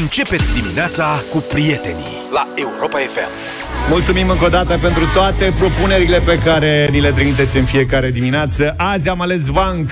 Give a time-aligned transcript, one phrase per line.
[0.00, 3.28] Începeți dimineața cu prietenii la Europa FM.
[3.90, 8.74] Mulțumim încă o dată pentru toate propunerile pe care ni le trimiteți în fiecare dimineață.
[8.76, 9.90] Azi am ales Vanc.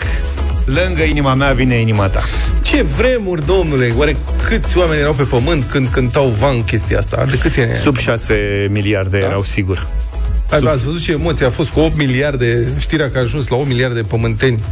[0.64, 2.22] Lângă inima mea vine inima ta.
[2.62, 3.92] Ce vremuri, domnule!
[3.96, 4.16] Oare
[4.48, 7.24] câți oameni erau pe pământ când cântau Van chestia asta?
[7.30, 7.74] De câți ani?
[7.74, 9.26] Sub 6 miliarde da?
[9.26, 9.86] erau sigur.
[10.50, 10.66] Sub...
[10.66, 13.66] Ați văzut ce emoție a fost cu 8 miliarde, știrea că a ajuns la 8
[13.66, 14.62] miliarde de pământeni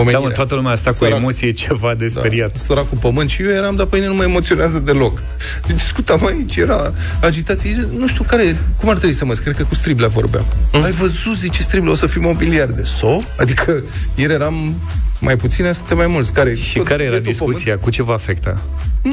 [0.00, 0.20] omenirea.
[0.20, 2.52] Da, mă, toată lumea asta Sărac, cu emoție ceva de da, speriat.
[2.52, 5.22] Da, săracul pământ și eu eram, dar pe mine nu mă emoționează deloc.
[5.66, 9.74] Discutam aici, era agitație, nu știu care, cum ar trebui să mă cred că cu
[9.74, 10.44] striblea vorbeam.
[10.72, 10.82] Mm.
[10.82, 12.84] Ai văzut, zice striblea, o să fim miliarde.
[12.84, 13.18] So?
[13.38, 13.82] Adică
[14.14, 14.74] ieri eram
[15.20, 16.32] mai puține, suntem mai mulți.
[16.32, 17.62] Care, și care era discuția?
[17.62, 17.82] Pământ?
[17.82, 18.62] Cu ce vă afecta?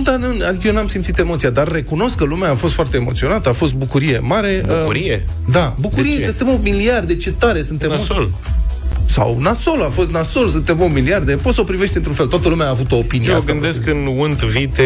[0.04, 3.50] Da, nu, adică eu n-am simțit emoția, dar recunosc că lumea a fost foarte emoționată,
[3.50, 4.64] a fost bucurie mare.
[4.68, 5.26] Bucurie?
[5.26, 7.90] Uh, da, bucurie, că suntem un miliard, de ce tare suntem.
[7.90, 8.32] Nasol.
[9.06, 12.26] Sau nasol, a fost nasol, suntem un miliarde, poți să o privești într-un fel.
[12.26, 13.30] Toată lumea a avut o opinie.
[13.30, 14.84] Eu asta gândesc în unt vite,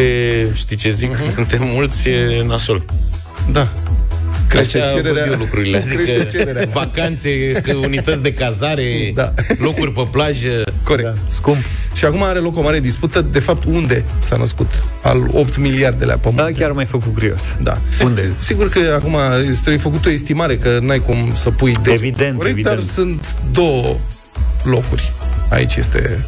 [0.54, 1.34] știi ce zic, uh-huh.
[1.34, 2.84] suntem mulți, e nasol.
[3.52, 3.68] Da.
[4.48, 5.26] Crește Așa cererea.
[5.26, 5.76] Eu lucrurile.
[5.86, 6.68] Adică Crește cererea.
[6.72, 7.30] Vacanțe,
[7.84, 9.32] unități de cazare, da.
[9.58, 10.64] locuri pe plajă.
[10.84, 11.08] Corect.
[11.08, 11.14] Da.
[11.28, 11.58] Scump.
[11.94, 16.04] Și acum are loc o mare dispută, de fapt, unde s-a născut al 8 miliarde
[16.04, 16.42] la pământ.
[16.42, 17.54] Da, chiar mai făcut curios.
[17.62, 17.78] Da.
[18.04, 18.30] Unde?
[18.38, 19.16] Sigur că acum
[19.50, 22.74] este făcut o estimare, că n-ai cum să pui de Evident, corect, evident.
[22.74, 23.96] dar sunt două
[24.62, 25.12] locuri.
[25.48, 26.26] Aici este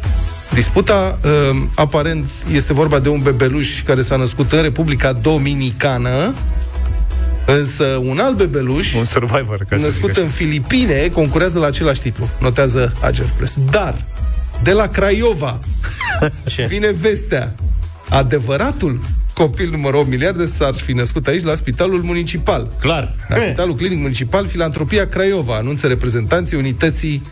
[0.53, 1.19] disputa.
[1.23, 6.33] Uh, aparent este vorba de un bebeluș care s-a născut în Republica Dominicană,
[7.45, 12.29] Însă un alt bebeluș, un survivor, ca născut în Filipine, concurează la același titlu.
[12.39, 13.57] Notează Ager Press.
[13.71, 14.01] Dar,
[14.63, 15.59] de la Craiova,
[16.45, 16.65] Ce?
[16.65, 17.55] vine vestea.
[18.09, 18.99] Adevăratul
[19.33, 22.71] copil numărul 8 miliarde s-ar fi născut aici la Spitalul Municipal.
[22.79, 23.15] Clar.
[23.27, 27.23] La Spitalul Clinic Municipal Filantropia Craiova, anunță reprezentanții unității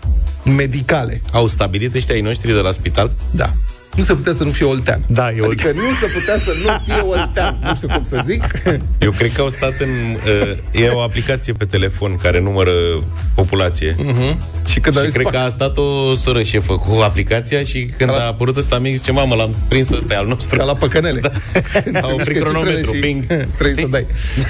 [0.43, 1.21] medicale.
[1.31, 3.11] Au stabilit ăștia ai noștri de la spital?
[3.31, 3.53] Da
[3.95, 5.03] nu se putea să nu fie oltean.
[5.07, 7.59] Da, e Adică nu se putea să nu fie oltean.
[7.63, 8.43] Nu știu cum să zic.
[9.05, 9.89] Eu cred că au stat în...
[10.73, 12.71] Uh, e o aplicație pe telefon care numără
[13.35, 13.95] populație.
[13.95, 14.37] Uh-huh.
[14.65, 18.17] Și, când și cred că a stat o soră șefă cu aplicația și când la...
[18.17, 20.57] a apărut ăsta mic, zice, mamă, l-am prins ăsta al nostru.
[20.57, 21.21] Ca la păcănele.
[21.91, 21.99] Da.
[21.99, 23.25] a oprit cronometru, ping.
[23.57, 24.05] Trebuie să dai.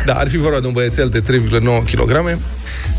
[0.05, 2.37] Da, ar fi vorba de un băiețel de 3,9 kg.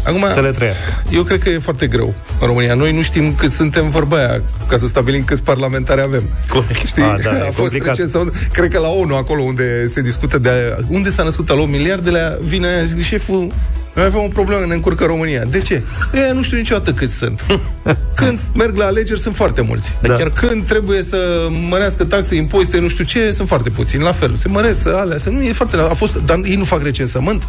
[0.04, 1.02] Acum, să le trăiască.
[1.12, 2.74] Eu cred că e foarte greu în România.
[2.74, 6.22] Noi nu știm cât suntem vorba aia, ca să stabilim câți parlamentari avem.
[6.48, 6.86] Corect.
[6.86, 7.02] Știi?
[7.02, 10.76] A, da, a fost recent, sau, cred că la ONU, acolo unde se discută de
[10.88, 13.52] unde s-a născut al 8 miliardele, vine aia, zic, șeful,
[13.94, 15.44] noi avem o problemă, ne încurcă România.
[15.44, 15.82] De ce?
[16.14, 17.44] Ei, nu știu niciodată câți sunt.
[18.14, 19.92] Când merg la alegeri, sunt foarte mulți.
[20.00, 20.14] Da.
[20.14, 24.02] Chiar când trebuie să mărească taxe, impozite, nu știu ce, sunt foarte puțini.
[24.02, 25.76] La fel, se măresc alea, să nu e foarte...
[25.76, 27.42] A fost, dar ei nu fac recensământ?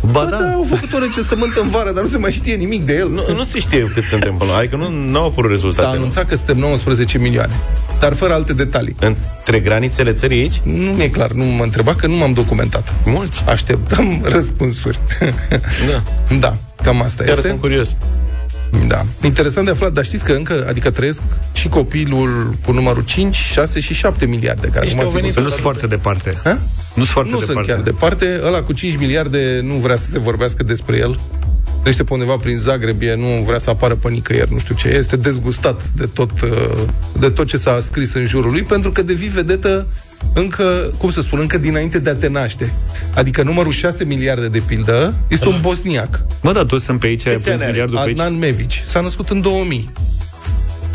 [0.00, 0.36] Ba, ba da.
[0.36, 0.52] da.
[0.52, 3.10] au făcut o recensământ în vară, dar nu se mai știe nimic de el.
[3.10, 5.88] Nu, nu se știe cât suntem până Adică nu, nu au apărut rezultate.
[5.88, 6.28] S-a anunțat nu.
[6.28, 7.52] că suntem 19 milioane,
[8.00, 8.96] dar fără alte detalii.
[9.00, 10.60] Între granițele țării aici?
[10.62, 12.94] Nu mi-e clar, nu mă întreba că nu m-am documentat.
[13.04, 13.42] Mulți.
[13.46, 14.98] Așteptăm răspunsuri.
[15.90, 16.02] Da.
[16.38, 17.48] da, cam asta Chiar este.
[17.48, 17.96] sunt curios.
[18.86, 19.04] Da.
[19.22, 21.22] Interesant de aflat, dar știți că încă, adică trăiesc
[21.52, 24.68] și copilul cu numărul 5, 6 și 7 miliarde.
[24.68, 26.40] Care Niște au venit, nu sunt foarte departe.
[26.44, 26.50] Ha?
[26.50, 26.58] Nu
[26.94, 27.52] sunt foarte nu departe.
[27.52, 28.40] sunt chiar departe.
[28.44, 31.18] Ăla cu 5 miliarde nu vrea să se vorbească despre el.
[31.84, 34.88] Este pe undeva prin Zagreb, nu vrea să apară pe nicăieri, nu știu ce.
[34.88, 36.50] Este dezgustat de tot, uh,
[37.18, 39.86] de tot ce s-a scris în jurul lui, pentru că devii vedetă
[40.32, 42.72] încă, cum să spun, încă dinainte de a te naște.
[43.14, 46.20] Adică numărul 6 miliarde de pildă este un bosniac.
[46.40, 48.18] Mă, da, toți sunt pe aici, ai miliardul pe aici.
[48.18, 48.82] Adnan Mevici.
[48.84, 49.92] S-a născut în 2000.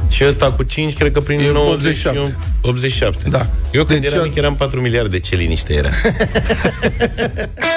[0.10, 2.36] Și ăsta cu 5, cred că prin 87.
[2.62, 3.30] 87.
[3.30, 3.48] Da.
[3.72, 5.90] Eu când deci eram mic eram 4 miliarde, ce liniște era.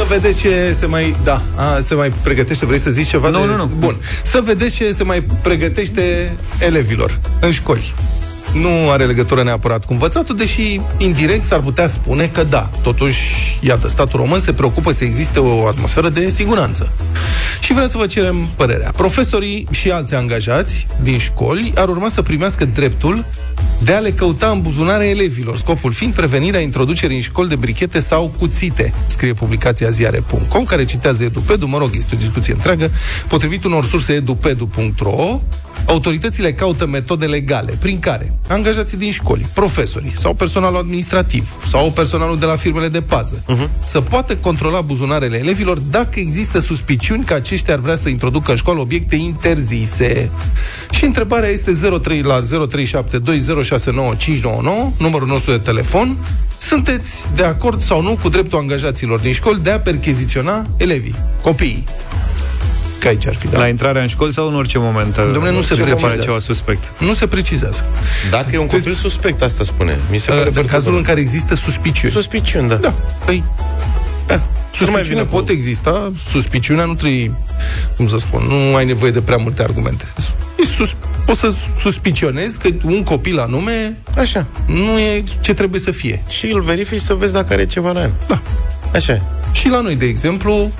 [0.00, 1.16] Să vedeți ce se mai...
[1.24, 2.66] Da, a, se mai pregătește.
[2.66, 3.28] Vrei să zici ceva?
[3.28, 3.46] Nu, de...
[3.46, 3.70] nu, nu.
[3.78, 3.96] Bun.
[4.22, 7.94] Să vedeți ce se mai pregătește elevilor în școli
[8.52, 12.70] nu are legătură neapărat cu învățatul, deși indirect s-ar putea spune că da.
[12.82, 16.92] Totuși, iată, statul român se preocupă să existe o atmosferă de siguranță.
[17.60, 18.90] Și vreau să vă cerem părerea.
[18.90, 23.24] Profesorii și alți angajați din școli ar urma să primească dreptul
[23.82, 28.00] de a le căuta în buzunare elevilor, scopul fiind prevenirea introducerii în școli de brichete
[28.00, 32.90] sau cuțite, scrie publicația ziare.com, care citează edupedu, mă rog, este o discuție întreagă,
[33.28, 35.40] potrivit unor surse edupedu.ro,
[35.86, 42.38] autoritățile caută metode legale prin care angajații din școli, profesorii sau personalul administrativ sau personalul
[42.38, 43.68] de la firmele de pază uh-huh.
[43.84, 48.56] să poată controla buzunarele elevilor dacă există suspiciuni că aceștia ar vrea să introducă în
[48.56, 50.30] școală obiecte interzise.
[50.90, 51.72] Și întrebarea este
[52.02, 52.44] 03 la 0372069599,
[54.98, 56.16] numărul nostru de telefon.
[56.58, 61.84] Sunteți de acord sau nu cu dreptul angajaților din școli de a percheziționa elevii, copiii?
[63.00, 63.58] Că aici ar fi, da.
[63.58, 65.12] La intrarea în școli sau în orice moment?
[65.20, 66.22] Dom'le, nu se se pare precizează.
[66.22, 66.92] ceva suspect.
[66.98, 67.84] Nu se precizează.
[68.30, 69.98] Dacă e un copil suspect, asta spune.
[70.10, 70.96] Mi se pare Uh, În foarte cazul bun.
[70.98, 72.12] în care există suspiciuni.
[72.12, 72.74] Suspiciuni, da.
[72.74, 72.94] Da,
[73.24, 73.44] păi
[74.26, 74.42] da.
[74.74, 77.32] Suspiciune bine pot cu- exista, suspiciunea nu trebuie,
[77.96, 80.04] cum să spun, nu ai nevoie de prea multe argumente.
[80.62, 80.94] E sus,
[81.24, 84.46] poți să suspicionezi că un copil anume Așa.
[84.66, 86.22] nu e ce trebuie să fie.
[86.28, 88.12] Și îl verifici să vezi dacă are ceva la el.
[88.28, 88.42] Da.
[88.94, 89.20] Așa e.
[89.52, 90.72] Și la noi, de exemplu,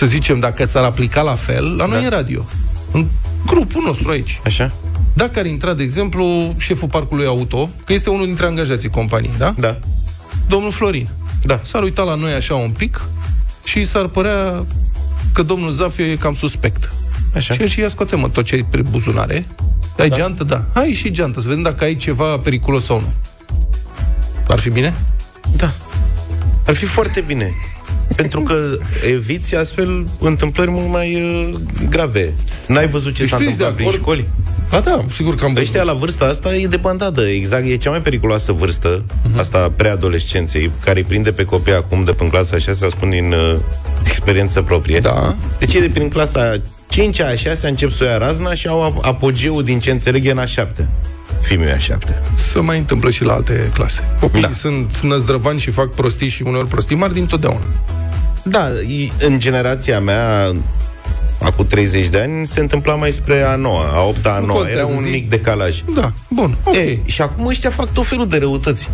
[0.00, 2.04] să zicem, dacă s-ar aplica la fel, la noi Da.
[2.04, 2.44] în radio.
[2.92, 3.08] În
[3.46, 4.40] grupul nostru aici.
[4.44, 4.72] Așa?
[5.14, 9.54] Dacă ar intra, de exemplu, șeful parcului auto, că este unul dintre angajații companiei, da?
[9.58, 9.78] Da.
[10.48, 11.08] Domnul Florin.
[11.42, 11.60] Da.
[11.64, 13.08] S-ar uita la noi așa un pic
[13.64, 14.66] și s-ar părea
[15.32, 16.92] că domnul Zafiu e cam suspect.
[17.34, 17.54] Așa.
[17.54, 19.46] Și el și ia scoate, mă, tot ce ai pe buzunare.
[19.98, 20.16] Ai da.
[20.16, 20.44] geantă?
[20.44, 20.64] Da.
[20.74, 23.12] Hai și geantă, să vedem dacă ai ceva periculos sau nu.
[24.48, 24.94] Ar fi bine?
[25.56, 25.72] Da.
[26.66, 27.50] Ar fi foarte bine.
[28.16, 28.76] Pentru că
[29.14, 31.50] eviți astfel întâmplări mult mai uh,
[31.88, 32.32] grave.
[32.66, 34.02] N-ai văzut ce Deci s-a tu ești de întâmplat prin acord?
[34.02, 34.28] școli?
[34.70, 35.66] Ba da, sigur că am văzut.
[35.68, 39.34] Ăștia la vârsta asta e de bandadă, exact, e cea mai periculoasă vârstă, Mhm.
[39.34, 39.38] uh-huh.
[39.38, 43.56] asta preadolescenței, care îi prinde pe copii acum de până clasa 6 spun din uh,
[44.06, 44.98] experiență proprie.
[44.98, 45.34] Da.
[45.58, 48.90] Deci e de prin clasa 5 a 6 încep să o ia razna și au
[48.92, 50.88] ap- apogeul din ce înțeleg e în a 7.
[51.40, 52.22] Fimiu e a 7.
[52.34, 54.00] Se mai întâmplă și la alte clase.
[54.20, 54.48] Copiii Da.
[54.48, 54.54] da.
[54.54, 57.64] sunt năzdrăvani și fac prostii și uneori prostii mari dintotdeauna.
[58.42, 60.52] Da, i- în generația mea,
[61.42, 64.58] acum 30 de ani, se întâmpla mai spre a 9 a 8 a Nu 9
[64.58, 65.08] contează, Era un zi.
[65.08, 65.82] mic decalaj.
[65.94, 66.74] Da, bun, ok.
[66.74, 68.88] E, și acum ăștia fac tot felul de răutăți.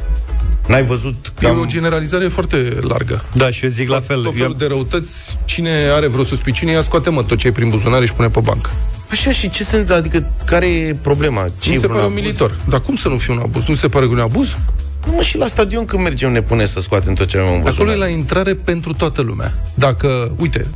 [0.69, 1.59] N-ai văzut E cam...
[1.59, 3.25] o generalizare foarte largă.
[3.33, 4.17] Da, și eu zic la fel.
[4.17, 7.53] Tot Eu, felul de răutăți, cine are vreo suspiciune, ia scoate mă tot ce e
[7.53, 8.71] prin buzunare și pune pe bancă.
[9.11, 11.49] Așa și ce sunt, adică care e problema?
[11.59, 12.23] Ce Mi e se vreun pare un abuz?
[12.25, 12.59] militor.
[12.69, 13.65] Dar cum să nu fie un abuz?
[13.67, 14.57] Nu se pare că e un abuz?
[15.07, 17.59] Nu, mă, și la stadion când mergem ne pune să scoatem tot ce avem în
[17.59, 17.97] Acolo e buzunar.
[17.97, 19.53] la intrare pentru toată lumea.
[19.75, 20.67] Dacă, uite,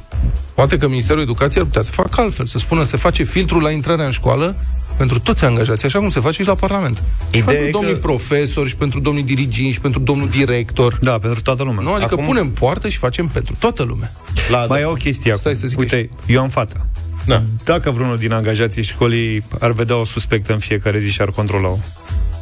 [0.54, 3.70] poate că Ministerul Educației ar putea să facă altfel, să spună să face filtrul la
[3.70, 4.56] intrarea în școală
[4.96, 7.02] pentru toți angajații, așa cum se face și la Parlament.
[7.30, 10.98] și Ideea pentru e domnii că- profesori, și pentru domnii diriginți, și pentru domnul director.
[11.02, 11.82] da, pentru toată lumea.
[11.84, 11.90] Nu?
[11.92, 12.24] Adică Acum- Acum...
[12.34, 14.12] punem poartă și facem pentru toată lumea.
[14.50, 15.60] La, Mai e o chestie Stai acum.
[15.62, 16.86] să zic Uite, eu am fața.
[17.26, 17.42] Da.
[17.64, 21.76] Dacă vreunul din angajații școlii ar vedea o suspectă în fiecare zi și ar controla-o,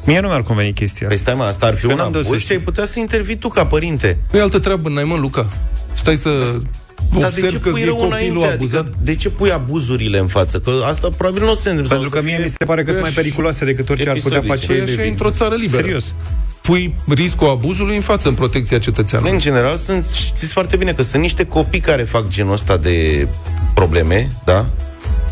[0.09, 1.31] mie nu mi-ar conveni chestia Păi asta.
[1.31, 2.57] stai mă, asta ar fi Că un n-am de o să abuz și știu.
[2.59, 4.19] ai putea să intervii tu ca părinte.
[4.33, 5.47] Nu e altă treabă, n-ai mă, Luca.
[5.95, 8.47] Stai să Dar de observ ce că pui e rău copilul înainte?
[8.55, 8.81] abuzat.
[8.81, 10.59] Adică, de ce pui abuzurile în față?
[10.61, 11.95] Că asta probabil nu se întâmplă.
[11.97, 14.09] Pentru sau că să mie fie- mi se pare că sunt mai periculoase decât orice
[14.09, 14.67] ar putea episodice.
[14.67, 15.11] face Păi așa e elevii.
[15.11, 15.83] într-o țară liberă.
[15.83, 16.15] Serios.
[16.63, 19.33] Pui riscul abuzului în față în protecția cetățeanului.
[19.33, 23.29] În general, sunt, știți foarte bine că sunt niște copii care fac genul ăsta de
[23.75, 24.67] probleme, da?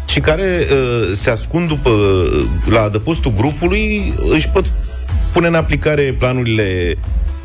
[0.06, 4.64] Și care uh, se ascund după, uh, la adăpostul grupului, își pot
[5.32, 6.96] pune în aplicare planurile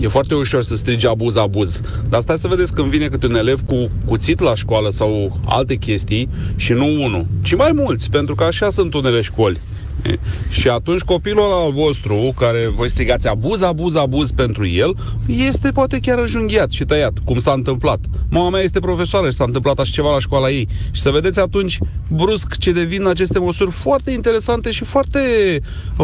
[0.00, 1.80] e foarte ușor să strigi abuz, abuz.
[2.08, 5.74] Dar stai să vedeți când vine câte un elev cu cuțit la școală sau alte
[5.74, 9.60] chestii și nu unul, ci mai mulți, pentru că așa sunt unele școli.
[10.06, 14.96] E, Și atunci copilul ăla al vostru, care voi strigați abuz, abuz, abuz pentru el,
[15.26, 17.98] este poate chiar înjunghiat și tăiat, cum s-a întâmplat.
[18.28, 20.68] Mama mea este profesoară și s-a întâmplat așa ceva la școala ei.
[20.90, 25.20] Și să vedeți atunci brusc ce devin aceste măsuri foarte interesante și foarte,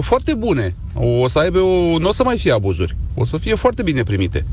[0.00, 0.74] foarte bune.
[0.94, 2.96] O să aibă, o, nu o să mai fie abuzuri.
[3.14, 4.46] O să fie foarte bine primite.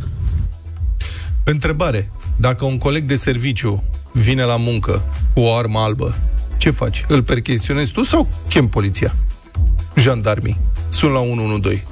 [1.44, 2.12] Întrebare.
[2.36, 5.04] Dacă un coleg de serviciu vine la muncă
[5.34, 6.16] cu o armă albă,
[6.58, 7.06] ce faci?
[7.08, 9.16] Îl percheziționezi tu sau chem poliția?
[10.00, 10.58] Jandarmii.
[10.90, 11.84] Sunt la 112.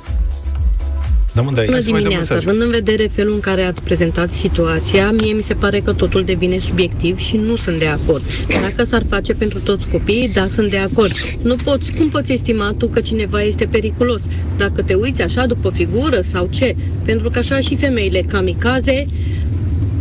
[1.37, 2.35] Da, mă, da, Bună dimineața.
[2.35, 6.23] Având în vedere felul în care ați prezentat situația, mie mi se pare că totul
[6.23, 8.23] devine subiectiv și nu sunt de acord.
[8.61, 11.11] Dacă s-ar face pentru toți copiii, da, sunt de acord.
[11.41, 14.19] Nu poți, cum poți estima tu că cineva este periculos?
[14.57, 16.75] Dacă te uiți așa după figură sau ce?
[17.05, 19.05] Pentru că așa și femeile kamikaze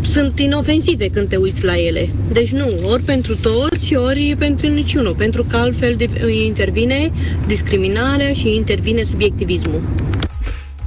[0.06, 2.08] sunt inofensive când te uiți la ele.
[2.32, 5.96] Deci nu, ori pentru toți, ori pentru niciunul, pentru că altfel
[6.30, 7.12] intervine
[7.46, 9.80] discriminarea și intervine subiectivismul.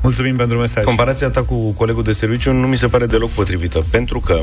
[0.01, 0.83] Mulțumim pentru mesaj.
[0.83, 4.39] Comparația ta cu colegul de serviciu nu mi se pare deloc potrivită, pentru că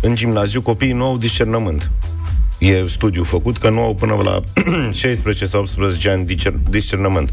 [0.00, 1.90] în gimnaziu copiii nu au discernământ.
[2.58, 4.40] E studiu făcut că nu au până la
[4.92, 6.36] 16 sau 18 ani
[6.70, 7.32] discernământ.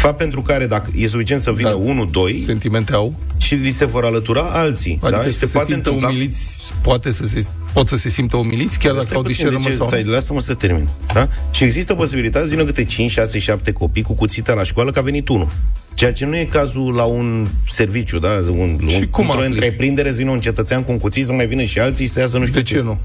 [0.00, 3.70] Fapt pentru care, dacă e suficient să vină da, 1, 2 Sentimente au Și li
[3.70, 5.30] se vor alătura alții Adică da?
[5.30, 6.08] se, se poate întâmpla...
[6.08, 7.42] umiliți Poate să se
[7.72, 10.88] pot să se simtă umiliți, chiar dacă au discernământ sau stai, lasă-mă să termin.
[11.14, 11.28] Da?
[11.50, 14.98] Și există posibilitatea să vină câte 5, 6, 7 copii cu cuțita la școală, că
[14.98, 15.48] a venit unul.
[15.94, 18.28] Ceea ce nu e cazul la un serviciu, da?
[18.50, 21.46] Un, și un, cum într-o întreprindere să vină un cetățean cu un cuțit, să mai
[21.46, 22.98] vină și alții să iasă nu știu De ce nu?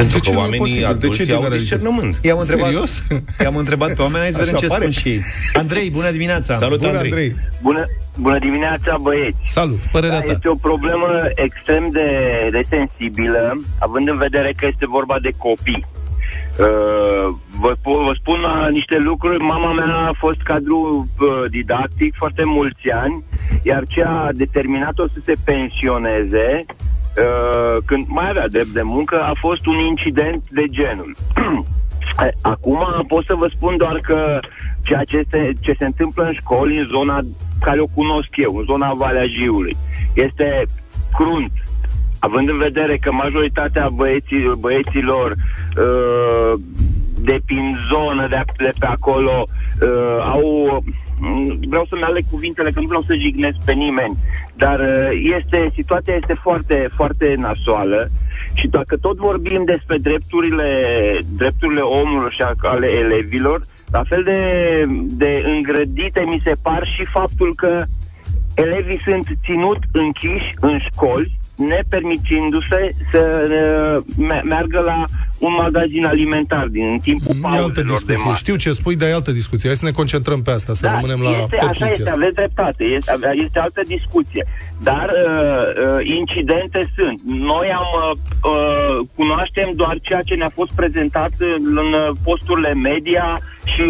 [0.00, 2.18] Pentru că oamenii adulți de ce au discernământ.
[2.22, 2.92] I-am întrebat, Serios?
[3.42, 5.20] I-am întrebat pe oameni, hai să vedem ce spun și ei.
[5.52, 6.54] Andrei, bună dimineața!
[6.54, 7.10] Salut, bună, Andrei!
[7.10, 7.36] Andrei.
[7.62, 7.84] Bună,
[8.16, 9.40] bună dimineața, băieți!
[9.44, 10.30] Salut, părerea da, ta.
[10.30, 12.08] Este o problemă extrem de,
[12.50, 15.84] de sensibilă, având în vedere că este vorba de copii.
[16.58, 17.26] Uh,
[17.62, 19.38] vă, vă spun uh, niște lucruri.
[19.38, 20.78] Mama mea a fost cadru
[21.18, 23.24] uh, didactic foarte mulți ani,
[23.62, 26.64] iar ce a determinat-o să se pensioneze
[27.18, 31.16] Uh, când mai avea drept de muncă, a fost un incident de genul.
[32.42, 34.40] Acum pot să vă spun doar că
[34.82, 37.20] ceea ce se, ce se întâmplă în școli, în zona
[37.60, 39.76] care o cunosc eu, în zona Valea Jiului,
[40.14, 40.64] este
[41.14, 41.52] crunt.
[42.18, 46.60] Având în vedere că majoritatea băieții, băieților uh,
[47.20, 49.42] de prin zonă, de, de pe acolo,
[49.82, 50.82] uh, au
[51.20, 54.16] Mm, vreau să-mi aleg cuvintele, că nu vreau să jignesc pe nimeni,
[54.54, 58.08] dar uh, este, situația este foarte, foarte nasoală
[58.52, 60.70] și dacă tot vorbim despre drepturile,
[61.36, 63.60] drepturile omului și ale elevilor,
[63.90, 64.40] la fel de,
[65.06, 67.84] de îngrădite mi se par și faptul că
[68.54, 75.04] elevii sunt ținut închiși în școli nepermițindu-se să uh, meargă la
[75.38, 78.14] un magazin alimentar din timpul pauzelor altă discuție.
[78.26, 79.68] de Știu ce spui, dar e altă discuție.
[79.68, 82.84] Hai să ne concentrăm pe asta, să da, rămânem la este, Așa este, aveți dreptate.
[82.84, 83.12] Este,
[83.44, 84.46] este altă discuție.
[84.82, 87.20] Dar uh, uh, incidente sunt.
[87.24, 88.10] Noi am uh,
[88.52, 91.32] uh, cunoaștem doar ceea ce ne-a fost prezentat
[91.76, 93.82] în uh, posturile media și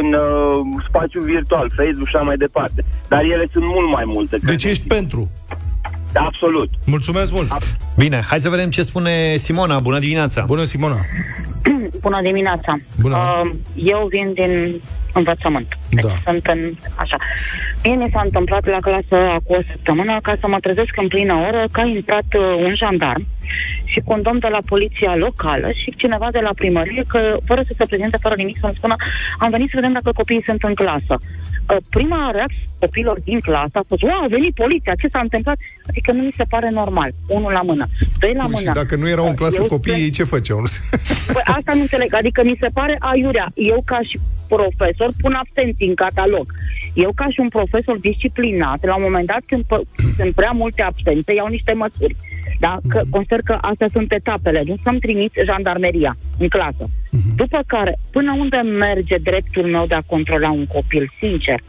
[0.00, 2.84] în uh, spațiul virtual, Facebook și așa mai departe.
[3.08, 4.36] Dar ele sunt mult mai multe.
[4.42, 5.30] Deci ești pentru?
[6.14, 6.70] Absolut.
[6.86, 7.52] Mulțumesc mult.
[7.96, 9.78] Bine, hai să vedem ce spune Simona.
[9.78, 10.44] Bună dimineața.
[10.46, 10.96] Bună, Simona.
[12.04, 12.78] Bună dimineața.
[13.00, 13.16] Bună.
[13.16, 14.80] Uh, eu vin din
[15.12, 15.78] învățământ.
[15.90, 16.14] Deci da.
[16.24, 17.16] sunt în, așa.
[17.84, 21.34] Mie mi s-a întâmplat la clasă cu o săptămână ca să mă trezesc în plină
[21.34, 23.26] oră că a intrat uh, un jandarm
[23.92, 27.62] și cu un domn de la poliția locală și cineva de la primărie că, fără
[27.68, 28.96] să se prezinte, fără nimic, să-mi spună
[29.38, 31.14] am venit să vedem dacă copiii sunt în clasă.
[31.18, 35.58] Uh, prima reacție copilor din clasă a fost, wow, a venit poliția, ce s-a întâmplat?
[35.88, 37.10] Adică nu mi se pare normal.
[37.26, 37.84] Unul la mână.
[38.20, 38.58] Doi la mână.
[38.58, 40.58] Și dacă nu erau în clasă eu copiii, ce făceau?
[41.34, 42.14] Păi asta nu înțeleg.
[42.14, 43.46] Adică mi se pare aiurea.
[43.54, 44.18] Eu ca și
[44.48, 46.46] profesor pun absenții în catalog.
[46.94, 49.64] Eu ca și un profesor disciplinat, la un moment dat când
[50.18, 52.16] sunt prea multe absențe, iau niște măsuri.
[52.60, 52.78] Da?
[52.88, 53.10] Că, uh-huh.
[53.10, 54.62] Consider că astea sunt etapele.
[54.66, 56.84] Nu să-mi trimiți jandarmeria în clasă.
[56.86, 57.34] Uh-huh.
[57.36, 61.60] După care, până unde merge dreptul meu de a controla un copil, sincer,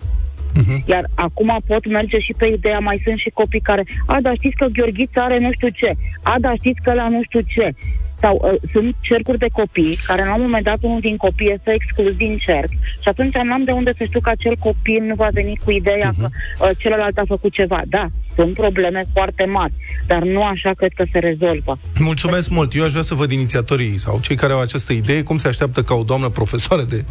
[0.59, 0.85] Uh-huh.
[0.85, 4.55] Iar acum pot merge și pe ideea, mai sunt și copii care, a, dar știți
[4.55, 5.93] că Gheorghiță are nu știu ce,
[6.23, 7.73] a, dar știți că la nu știu ce.
[8.19, 11.73] Sau uh, sunt cercuri de copii care la un moment dat unul din copii este
[11.73, 12.69] exclus din cerc
[13.01, 16.11] și atunci n-am de unde să știu că acel copil nu va veni cu ideea
[16.11, 16.17] uh-huh.
[16.17, 16.27] că
[16.59, 17.81] uh, celălalt a făcut ceva.
[17.87, 19.73] Da, sunt probleme foarte mari,
[20.07, 21.79] dar nu așa cred că se rezolvă.
[21.99, 22.73] Mulțumesc mult.
[22.73, 25.83] Eu aș vrea să văd inițiatorii sau cei care au această idee, cum se așteaptă
[25.83, 27.05] ca o doamnă profesoară de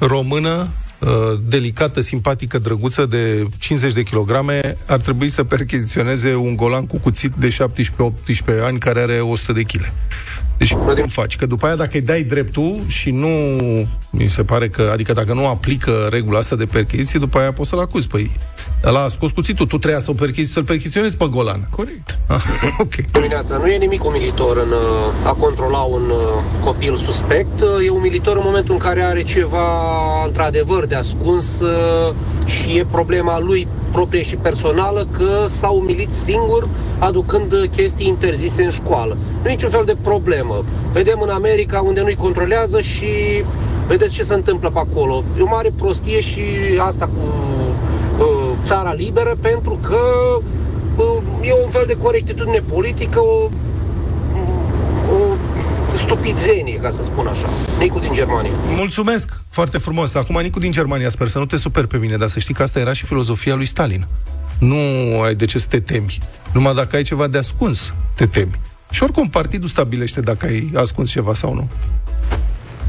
[0.00, 0.85] română Uh,
[1.42, 7.32] delicată, simpatică, drăguță de 50 de kilograme ar trebui să percheziționeze un golan cu cuțit
[7.38, 7.56] de
[8.56, 9.92] 17-18 ani care are 100 de kg.
[10.58, 11.36] Deci cum faci?
[11.36, 13.28] Că după aia dacă îi dai dreptul și nu
[14.10, 17.68] mi se pare că, adică dacă nu aplică regula asta de percheziție, după aia poți
[17.68, 18.06] să-l acuzi.
[18.06, 18.30] Păi
[18.86, 21.68] Ăla a scos cuțitul, tu trebuia să-l perchizi, să-l perchiziționezi pe golan.
[21.70, 22.18] Corect.
[22.26, 22.42] Ah,
[22.84, 22.94] ok.
[23.12, 27.60] Dimineața, nu e nimic umilitor în uh, a controla un uh, copil suspect.
[27.60, 29.66] Uh, e umilitor în momentul în care are ceva,
[30.26, 31.62] într-adevăr, de ascuns
[32.44, 38.70] și e problema lui proprie și personală că s-a umilit singur aducând chestii interzise în
[38.70, 39.16] școală.
[39.42, 40.64] Nu e niciun fel de problemă.
[40.92, 43.06] Vedem în America unde nu-i controlează și
[43.86, 45.24] vedeți ce se întâmplă pe acolo.
[45.38, 46.40] E o mare prostie și
[46.78, 47.45] asta cu
[48.66, 49.98] țara liberă pentru că
[50.96, 53.48] uh, e un fel de corectitudine politică, o,
[55.12, 55.36] o
[55.96, 57.48] stupidzenie, ca să spun așa.
[57.78, 58.50] Nicu din Germania.
[58.76, 59.40] Mulțumesc!
[59.48, 60.14] Foarte frumos.
[60.14, 62.62] Acum, Nicu din Germania, sper să nu te super pe mine, dar să știi că
[62.62, 64.06] asta era și filozofia lui Stalin.
[64.58, 64.76] Nu
[65.22, 66.18] ai de ce să te temi.
[66.52, 68.60] Numai dacă ai ceva de ascuns, te temi.
[68.90, 71.68] Și oricum, partidul stabilește dacă ai ascuns ceva sau nu.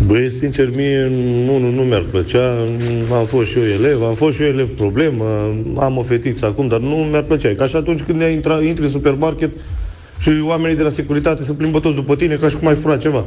[0.05, 1.11] Băi, sincer, mie
[1.45, 2.55] nu, nu, nu mi-ar plăcea.
[3.13, 6.67] Am fost și eu elev, am fost și eu elev problemă, am o fetiță acum,
[6.67, 7.49] dar nu mi-ar plăcea.
[7.49, 9.51] E ca și atunci când intra, intri în supermarket
[10.19, 12.99] și oamenii de la securitate se plimbă toți după tine ca și cum ai furat
[12.99, 13.25] ceva.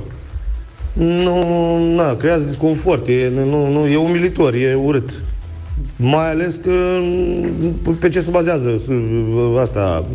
[0.92, 5.10] Nu, na, creează disconfort, e, nu, nu, e umilitor, e urât.
[5.96, 6.98] Mai ales că
[8.00, 8.82] pe ce se bazează
[9.60, 10.06] asta,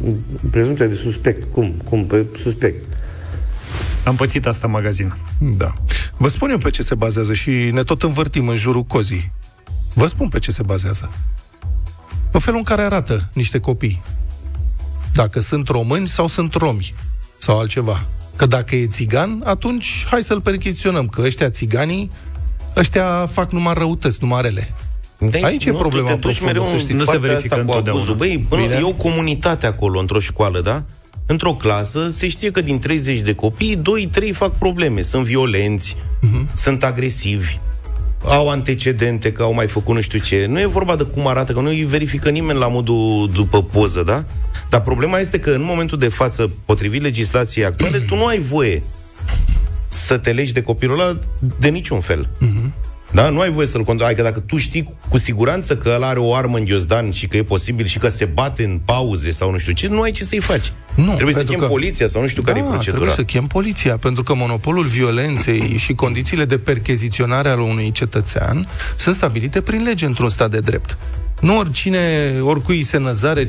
[0.52, 2.84] prezumția de suspect, cum, cum, pe suspect.
[4.06, 5.14] Am pățit asta în magazin.
[5.58, 5.74] Da.
[6.18, 9.32] Vă spun eu pe ce se bazează și ne tot învârtim în jurul cozii.
[9.94, 11.12] Vă spun pe ce se bazează.
[12.32, 14.02] În felul în care arată niște copii.
[15.14, 16.94] Dacă sunt români sau sunt romi
[17.38, 18.06] sau altceva.
[18.36, 22.12] Că dacă e țigan, atunci hai să-l percheziționăm, că ăștia țiganii,
[22.76, 24.74] ăștia fac numai răutăți, numai rele.
[25.18, 26.94] De Aici nu, e problema te duci mereu să știți.
[26.94, 28.16] Nu se verifică asta cu abuzul.
[28.16, 30.84] Băi, până e o comunitate acolo, într-o școală, da?
[31.26, 33.82] Într-o clasă se știe că din 30 de copii,
[34.32, 35.02] 2-3 fac probleme.
[35.02, 36.54] Sunt violenți, uh-huh.
[36.54, 37.60] sunt agresivi,
[38.24, 40.46] au antecedente, că au mai făcut nu știu ce.
[40.50, 44.04] Nu e vorba de cum arată, că nu îi verifică nimeni la modul după poză,
[44.04, 44.24] da?
[44.70, 48.84] Dar problema este că în momentul de față, potrivit legislației actuale, tu nu ai voie
[49.88, 51.20] să te legi de copilul ăla
[51.60, 52.30] de niciun fel.
[52.42, 52.85] Uh-huh.
[53.16, 53.30] Da?
[53.30, 54.14] Nu ai voie să-l condamni.
[54.14, 57.38] Adică dacă tu știi cu siguranță că el are o armă în ghiozdan și că
[57.38, 60.24] e posibil și că se bate în pauze sau nu știu ce, nu ai ce
[60.24, 60.72] să-i faci.
[60.96, 61.66] Nu, trebuie să chem că...
[61.66, 62.92] poliția sau nu știu da, care e procedura.
[62.92, 68.68] trebuie să chem poliția, pentru că monopolul violenței și condițiile de percheziționare al unui cetățean
[68.96, 70.98] sunt stabilite prin lege într-un stat de drept.
[71.40, 73.46] Nu oricine, oricui se năzare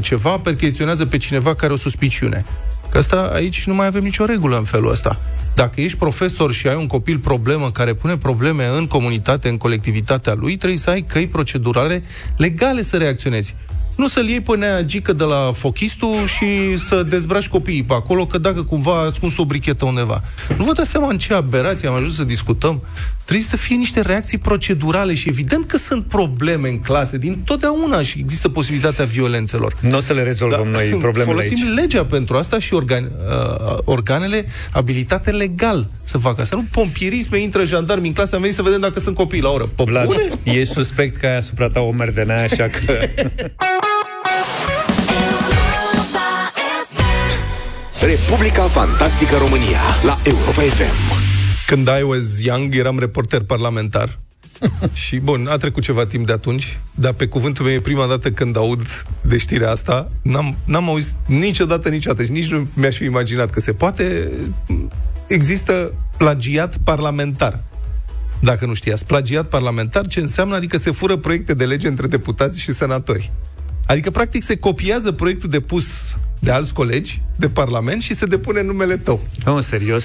[0.00, 2.44] ceva, percheziționează pe cineva care are o suspiciune.
[2.90, 5.20] Că asta aici nu mai avem nicio regulă în felul ăsta.
[5.54, 10.34] Dacă ești profesor și ai un copil problemă care pune probleme în comunitate, în colectivitatea
[10.34, 12.02] lui, trebuie să ai căi procedurale
[12.36, 13.54] legale să reacționezi.
[13.96, 18.26] Nu să-l iei pe nea gică de la fochistul și să dezbraci copiii pe acolo,
[18.26, 20.22] că dacă cumva a ascuns o brichetă undeva.
[20.58, 22.82] Nu vă dați seama în ce aberație am ajuns să discutăm?
[23.24, 28.02] Trebuie să fie niște reacții procedurale și evident că sunt probleme în clase din totdeauna
[28.02, 29.76] și există posibilitatea violențelor.
[29.80, 31.74] Nu o să le rezolvăm da, noi problemele Folosim aici.
[31.74, 36.56] legea pentru asta și organ, uh, organele abilitate legal să facă asta.
[36.56, 39.68] Nu pompierisme, intră jandarmi în clasă, am venit să vedem dacă sunt copii la oră.
[39.76, 40.08] Vlad,
[40.42, 43.08] e suspect că ai asupra ta o merdenea, așa că...
[48.00, 51.21] Republica Fantastică România la Europa FM.
[51.72, 54.18] Când I was young, eram reporter parlamentar.
[55.04, 58.30] și bun, a trecut ceva timp de atunci, dar pe cuvântul meu e prima dată
[58.30, 60.10] când aud de știrea asta.
[60.22, 64.30] N-am, n-am auzit niciodată, niciodată și nici nu mi-aș fi imaginat că se poate.
[65.26, 67.60] Există plagiat parlamentar.
[68.40, 70.54] Dacă nu știați, plagiat parlamentar, ce înseamnă?
[70.54, 73.32] Adică se fură proiecte de lege între deputați și senatori.
[73.86, 78.96] Adică, practic, se copiază proiectul depus de alți colegi de Parlament și se depune numele
[78.96, 79.26] tău.
[79.44, 80.04] Nu, serios?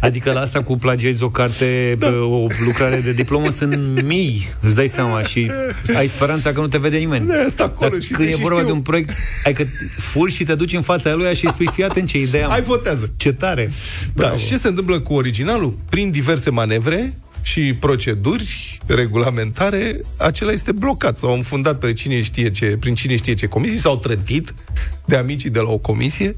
[0.00, 2.08] Adică la asta cu plagiezi o carte, da.
[2.08, 5.50] o lucrare de diplomă sunt mii, îți dai seama și
[5.94, 7.26] ai speranța că nu te vede nimeni.
[7.26, 8.66] Da, asta acolo Dar și când e vorba știu.
[8.66, 9.10] de un proiect,
[9.44, 9.64] ai că
[9.98, 12.50] furi și te duci în fața lui și îi spui, fii atent ce idee am.
[12.50, 13.10] Ai votează.
[13.16, 13.64] Ce tare.
[13.64, 14.36] Da, Bravo.
[14.36, 15.78] și ce se întâmplă cu originalul?
[15.88, 22.76] Prin diverse manevre, și proceduri regulamentare, acela este blocat sau înfundat pe cine știe ce,
[22.80, 24.54] prin cine știe ce comisii, s-au trătit
[25.04, 26.34] de amicii de la o comisie.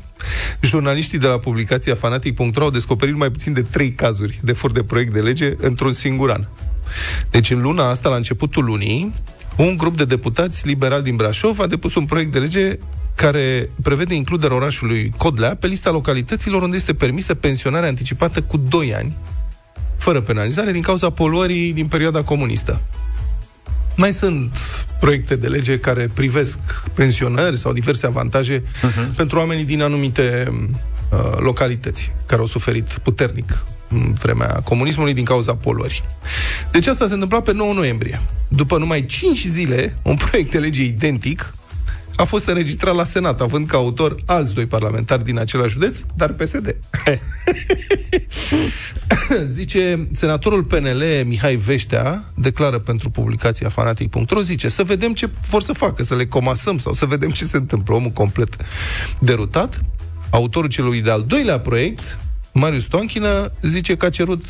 [0.60, 4.82] Jurnaliștii de la publicația fanatic.ro au descoperit mai puțin de trei cazuri de fur de
[4.82, 6.44] proiect de lege într-un singur an.
[7.30, 9.14] Deci în luna asta, la începutul lunii,
[9.56, 12.78] un grup de deputați liberali din Brașov a depus un proiect de lege
[13.14, 18.94] care prevede includerea orașului Codlea pe lista localităților unde este permisă pensionarea anticipată cu 2
[18.94, 19.16] ani
[20.02, 22.80] fără penalizare, din cauza poluării din perioada comunistă.
[23.96, 24.58] Mai sunt
[25.00, 26.58] proiecte de lege care privesc
[26.94, 29.16] pensionări sau diverse avantaje uh-huh.
[29.16, 35.54] pentru oamenii din anumite uh, localități care au suferit puternic în vremea comunismului din cauza
[35.54, 36.02] poluării.
[36.70, 38.20] Deci asta se întâmpla pe 9 noiembrie.
[38.48, 41.54] După numai 5 zile, un proiect de lege identic
[42.16, 46.32] a fost înregistrat la Senat, având ca autor alți doi parlamentari din același județ, dar
[46.32, 46.76] PSD.
[49.46, 55.72] zice, senatorul PNL Mihai Veștea declară pentru publicația fanatic.ro, zice, să vedem ce vor să
[55.72, 57.94] facă, să le comasăm sau să vedem ce se întâmplă.
[57.94, 58.56] Omul complet
[59.20, 59.80] derutat.
[60.30, 62.18] Autorul celui de-al doilea proiect,
[62.52, 64.44] Marius Tonchină, zice că a cerut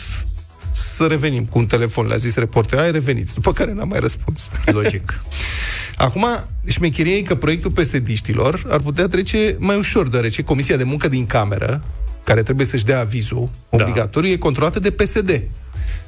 [0.73, 2.07] să revenim cu un telefon.
[2.07, 3.33] Le-a zis reporter, ai revenit.
[3.33, 4.49] După care n-a mai răspuns.
[4.65, 5.21] Logic.
[5.97, 6.27] Acum,
[6.67, 8.11] șmecheria e că proiectul psd
[8.69, 11.83] ar putea trece mai ușor, deoarece Comisia de Muncă din Cameră,
[12.25, 13.77] care trebuie să-și dea avizul da.
[13.77, 15.43] obligatoriu, e controlată de PSD.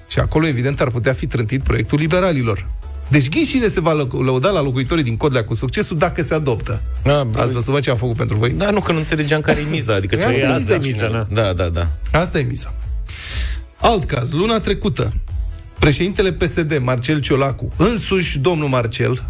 [0.09, 2.67] Și acolo, evident, ar putea fi trântit proiectul liberalilor.
[3.09, 6.81] Deci ghișine se va lăuda la locuitorii din Codlea cu succesul dacă se adoptă.
[7.03, 8.51] Da, Ați văzut bă, ce am făcut pentru voi?
[8.51, 9.95] Da, nu, că nu înțelegeam care e miza.
[9.95, 11.27] Adică ce asta e asta e miza, da.
[11.31, 11.89] da, da, da.
[12.19, 12.75] Asta e miza.
[13.85, 15.13] Alt caz, luna trecută,
[15.79, 19.23] președintele PSD, Marcel Ciolacu, însuși domnul Marcel,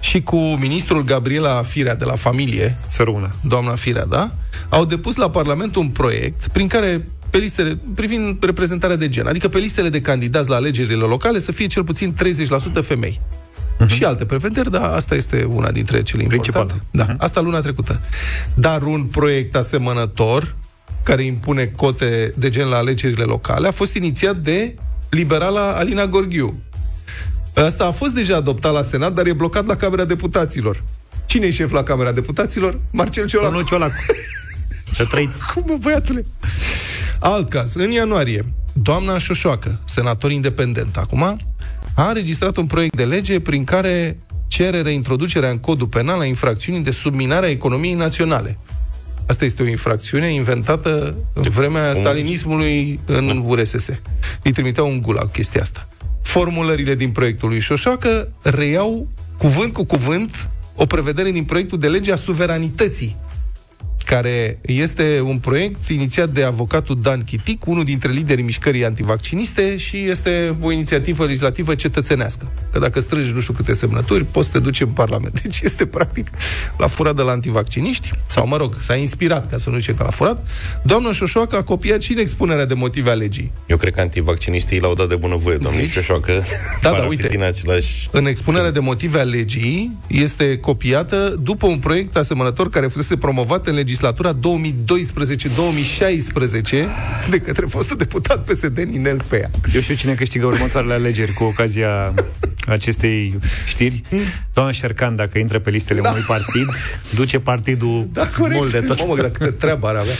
[0.00, 3.30] și cu ministrul Gabriela Firea de la familie, Săruna.
[3.40, 4.34] doamna Firea, da,
[4.68, 9.48] au depus la Parlament un proiect prin care pe listele, privind reprezentarea de gen, adică
[9.48, 12.14] pe listele de candidați la alegerile locale să fie cel puțin
[12.80, 13.20] 30% femei.
[13.80, 13.86] Uh-huh.
[13.86, 16.82] Și alte prevederi, dar asta este una dintre cele importante.
[16.90, 17.16] Da, uh-huh.
[17.16, 18.00] asta luna trecută.
[18.54, 20.56] Dar un proiect asemănător,
[21.02, 24.74] care impune cote de gen la alegerile locale, a fost inițiat de
[25.08, 26.58] liberala Alina Gorghiu.
[27.54, 30.82] Asta a fost deja adoptat la Senat, dar e blocat la Camera Deputaților.
[31.26, 32.80] Cine e șef la Camera Deputaților?
[32.90, 33.50] Marcel Ciolacu.
[33.50, 33.94] Domnul Ciolacu.
[34.92, 35.40] Să trăiți.
[35.54, 36.26] Cum, bă, băiatule?
[37.20, 37.74] Alt caz.
[37.74, 41.22] În ianuarie, doamna Șoșoacă, senator independent acum,
[41.94, 46.80] a înregistrat un proiect de lege prin care cere reintroducerea în codul penal a infracțiunii
[46.80, 48.58] de subminare a economiei naționale.
[49.28, 53.86] Asta este o infracțiune inventată în vremea stalinismului în URSS.
[54.42, 55.88] Îi trimiteau un gulag chestia asta.
[56.22, 62.12] Formulările din proiectul lui Șoșoacă reiau cuvânt cu cuvânt o prevedere din proiectul de lege
[62.12, 63.16] a suveranității
[64.08, 69.96] care este un proiect inițiat de avocatul Dan Chitic, unul dintre liderii mișcării antivacciniste și
[69.96, 72.52] este o inițiativă legislativă cetățenească.
[72.72, 75.40] Că dacă strângi nu știu câte semnături, poți să te duci în Parlament.
[75.42, 76.26] Deci este practic
[76.78, 80.02] la furat de la antivacciniști, sau mă rog, s-a inspirat, ca să nu zice că
[80.02, 80.46] la furat.
[80.82, 83.52] Doamna Șoșoacă a copiat și în expunerea de motive a legii.
[83.66, 86.42] Eu cred că antivacciniștii l-au dat de bunăvoie, domnul Șoșoacă.
[86.82, 88.08] Da, da, uite, din același...
[88.12, 93.66] în expunerea de motive a legii este copiată după un proiect asemănător care fusese promovat
[93.66, 94.38] în legislație legislatura 2012-2016
[97.30, 99.50] de către fostul deputat PSD Ninel Pea.
[99.74, 102.14] Eu știu cine câștigă următoarele alegeri cu ocazia
[102.66, 104.02] acestei știri.
[104.52, 106.10] Doamna Șercan, dacă intră pe listele da.
[106.10, 106.68] unui partid,
[107.14, 108.98] duce partidul da, mult de tot.
[108.98, 110.14] Mamă, dar câte treabă ar avea.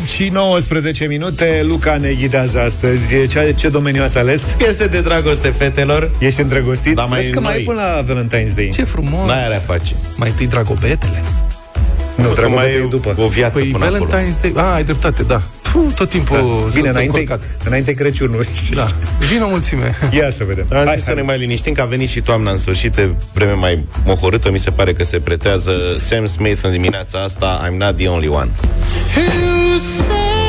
[0.00, 3.26] 8 și 19 minute, Luca ne ghidează astăzi.
[3.26, 4.42] Ce, ce domeniu ați ales?
[4.56, 6.10] Piese de dragoste fetelor.
[6.18, 6.94] Ești îndrăgostit?
[6.94, 8.68] Da, mai că mai e până la Valentine's Day.
[8.72, 9.26] Ce frumos!
[9.26, 9.94] Mai are a face.
[10.16, 11.22] Mai întâi dragobetele.
[12.14, 13.14] Nu, dragobetele e după.
[13.18, 14.52] O viață păi până Valentine's acolo.
[14.52, 14.52] Day.
[14.54, 15.42] Ah, ai dreptate, da.
[15.72, 16.70] Puh, tot timpul da.
[16.74, 18.46] Bine, înainte, înainte Crăciunul.
[18.70, 18.86] Da.
[19.32, 19.94] Vino mulțime.
[20.10, 20.66] Ia să vedem.
[20.70, 21.14] Am hai, zis hai.
[21.14, 24.50] să ne mai liniștim, că a venit și toamna în sfârșit, e vreme mai mohorâtă,
[24.50, 28.28] mi se pare că se pretează Sam Smith în dimineața asta, I'm not the only
[28.28, 28.50] one.
[29.16, 30.39] mai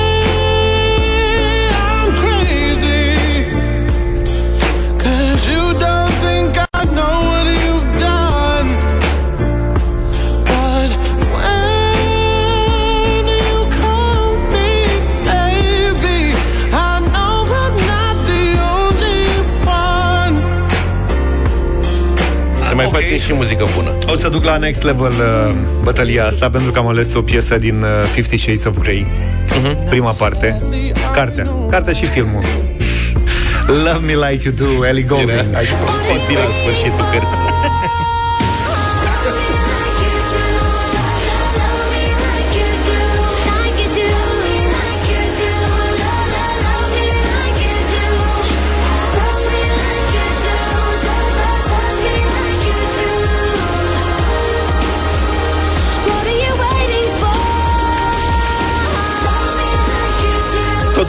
[22.92, 23.02] okay.
[23.02, 23.98] facem și muzică bună.
[24.08, 27.58] O să duc la next level uh, bătălia asta, pentru că am ales o piesă
[27.58, 29.06] din uh, Fifty Shades of Grey.
[29.06, 29.90] Uh-huh.
[29.90, 30.62] Prima parte.
[31.14, 31.48] Cartea.
[31.70, 32.44] Cartea și filmul.
[33.86, 35.30] Love Me Like You Do, Ellie Goulding.
[35.30, 35.50] Era
[36.10, 37.71] posibil în sfârșitul cărții.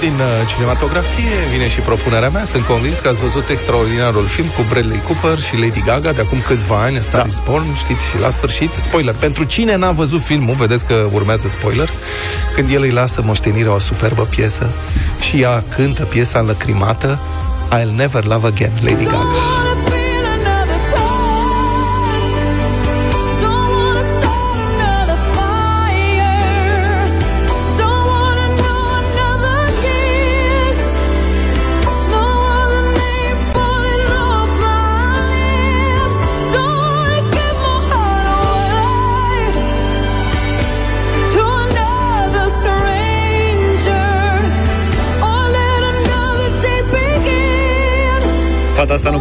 [0.02, 2.44] Din uh, cinematografie vine și propunerea mea.
[2.44, 6.38] Sunt convins că ați văzut extraordinarul film cu Bradley Cooper și Lady Gaga de acum
[6.46, 7.42] câțiva ani, Star da.
[7.44, 9.14] Born, știți, și la sfârșit, spoiler.
[9.14, 11.90] Pentru cine n-a văzut filmul, vedeți că urmează spoiler,
[12.54, 14.70] când el îi lasă moștenirea o superbă piesă
[15.20, 17.18] și ea cântă piesa înlăcrimată
[17.70, 19.71] I'll Never Love Again, Lady Gaga.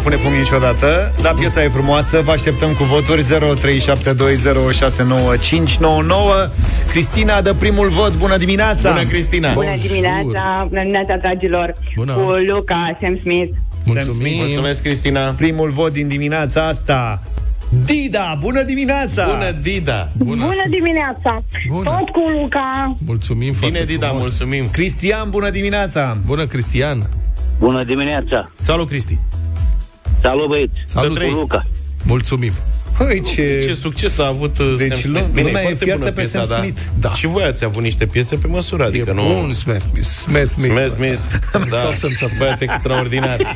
[0.03, 2.21] Pune punct niciodată, dar piesa e frumoasă.
[2.21, 3.27] Vă așteptăm cu voturi 0372069599.
[6.89, 8.13] Cristina dă primul vot.
[8.13, 8.91] Bună dimineața!
[8.91, 9.53] Bună, Cristina!
[9.53, 11.73] Bună dimineața, bună dimineața, dragilor!
[11.95, 12.13] Bună.
[12.13, 13.53] Cu Luca, Sam Smith.
[13.85, 14.37] Mulțumim.
[14.37, 15.31] Mulțumesc, Cristina!
[15.31, 17.21] Primul vot din dimineața asta.
[17.85, 19.25] Dida, bună dimineața!
[19.25, 20.09] Bună, Dida!
[20.17, 20.43] Bună.
[20.43, 21.43] Bună dimineața!
[21.67, 21.89] Bună.
[21.89, 22.95] Tot cu Luca!
[23.05, 24.25] Mulțumim foarte Bine, Dida, frumos.
[24.25, 24.69] mulțumim!
[24.71, 26.17] Cristian, bună dimineața!
[26.25, 27.09] Bună, Cristian!
[27.59, 28.51] Bună dimineața!
[28.61, 29.17] Salut, Cristi!
[30.21, 30.71] Salut băieți!
[30.85, 31.13] Salut!
[31.15, 31.29] trăi.
[31.29, 31.65] Luca!
[32.03, 32.51] Mulțumim!
[32.97, 33.63] Păi, ce...
[33.67, 35.19] Ce succes a avut uh, Deci Sam Smith.
[35.19, 36.57] lu- Bine, lumea e foarte fiartă bună pe piesa, Sam da.
[36.61, 36.81] Smith.
[36.99, 37.11] Da.
[37.13, 39.21] Și voi ați avut niște piese pe măsură, adică e nu...
[39.21, 40.05] bun Smith Smith.
[40.07, 40.73] Smith Smith.
[40.73, 43.55] Smith, Smith, da, Sau să-mi să- băiat extraordinar.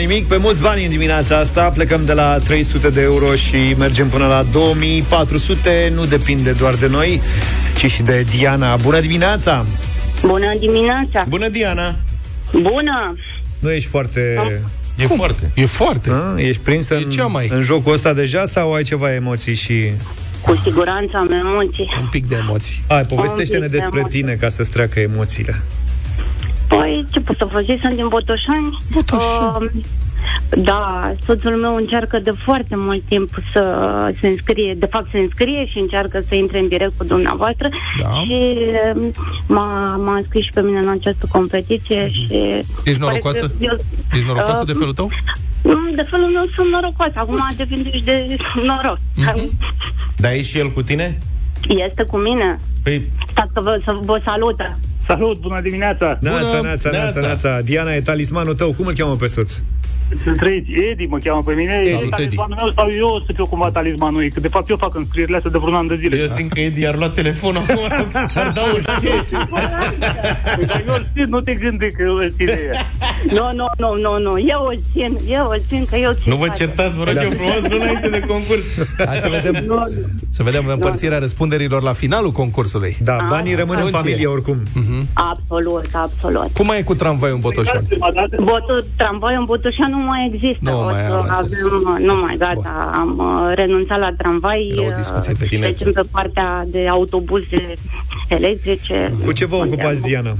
[0.00, 4.08] nimic, pe mulți bani în dimineața asta Plecăm de la 300 de euro și mergem
[4.08, 7.20] până la 2400 Nu depinde doar de noi,
[7.78, 9.64] ci și de Diana Bună dimineața!
[10.26, 11.24] Bună dimineața!
[11.28, 11.96] Bună, Diana!
[12.52, 13.14] Bună!
[13.58, 14.20] Nu ești foarte
[14.96, 15.16] E Cum?
[15.16, 15.50] foarte.
[15.54, 16.10] E foarte.
[16.10, 19.90] A, ești prins în, cea mai- în jocul ăsta deja sau ai ceva emoții și...
[20.40, 21.88] Cu siguranță am emoții.
[22.00, 22.82] Un pic de emoții.
[22.88, 24.20] Hai, povestește-ne Un pic de despre emoții.
[24.20, 25.62] tine ca să-ți treacă emoțiile.
[26.70, 28.76] Păi, ce pot să vă zic, sunt din Botoșani.
[28.94, 29.70] Botoșani.
[29.74, 29.80] Uh,
[30.62, 33.62] da, soțul meu încearcă de foarte mult timp să
[34.20, 37.68] se înscrie, de fapt se înscrie și încearcă să intre în direct cu dumneavoastră
[38.02, 38.08] Da.
[38.08, 38.56] și
[38.96, 39.12] um,
[39.46, 42.26] m-a, m-a înscris și pe mine în această competiție și...
[42.84, 43.38] Ești norocoasă?
[43.38, 45.08] pare că eu- Ești norocoasă Uh, de felul tău?
[45.62, 48.98] Mm, De felul meu sunt norocoasă, acum depinde și de noroc.
[49.16, 49.50] Mhm.
[50.16, 51.18] Dar e și el cu tine?
[51.88, 52.56] Este cu mine.
[52.82, 54.78] Păi, Stați că vă, să vă salută.
[55.10, 56.18] Salut, bună dimineața!
[56.20, 57.20] Neața, Bună, neața, neața, neața.
[57.20, 57.60] neața.
[57.60, 58.72] Diana e talismanul tău.
[58.72, 59.52] Cum îl cheamă pe soț?
[60.24, 61.80] Să trăiți, Edi mă cheamă pe mine.
[61.82, 64.76] Salut, e talismanul meu sau eu să fiu cumva talismanul ei, că de fapt eu
[64.76, 66.18] fac înscrierile astea de vreun an de zile.
[66.18, 69.08] eu simt că Edi ar lua telefonul acum, ar da orice.
[70.56, 72.86] Păi, dar eu îl țin, nu te gândi că eu îl ține ea.
[73.36, 76.32] Nu, nu, nu, nu, nu, eu o țin, eu o țin că eu țin.
[76.32, 76.64] Nu vă față.
[76.64, 78.64] certați, vă rog eu frumos, nu înainte de concurs.
[79.06, 79.74] Hai să vedem,
[80.30, 82.96] să vedem împărțirea răspunderilor la finalul concursului.
[83.02, 83.98] Da, banii rămân în Atenție.
[83.98, 84.62] familie oricum.
[85.12, 86.50] Absolut, absolut.
[86.52, 87.86] Cum mai e cu tramvaiul în Botoșani?
[87.88, 90.58] Prima dată, Botul, tramvai în Botoșan nu mai există.
[90.70, 91.62] Nu O mai să am înțeles.
[91.64, 94.68] avem, nu mai, gata, am uh, renunțat la tramvai.
[94.72, 95.56] Era o discuție uh, veche.
[95.56, 97.72] Trecem pe partea de autobuze
[98.28, 99.14] electrice.
[99.24, 100.32] Cu ce vă unde ocupați, am- Diana?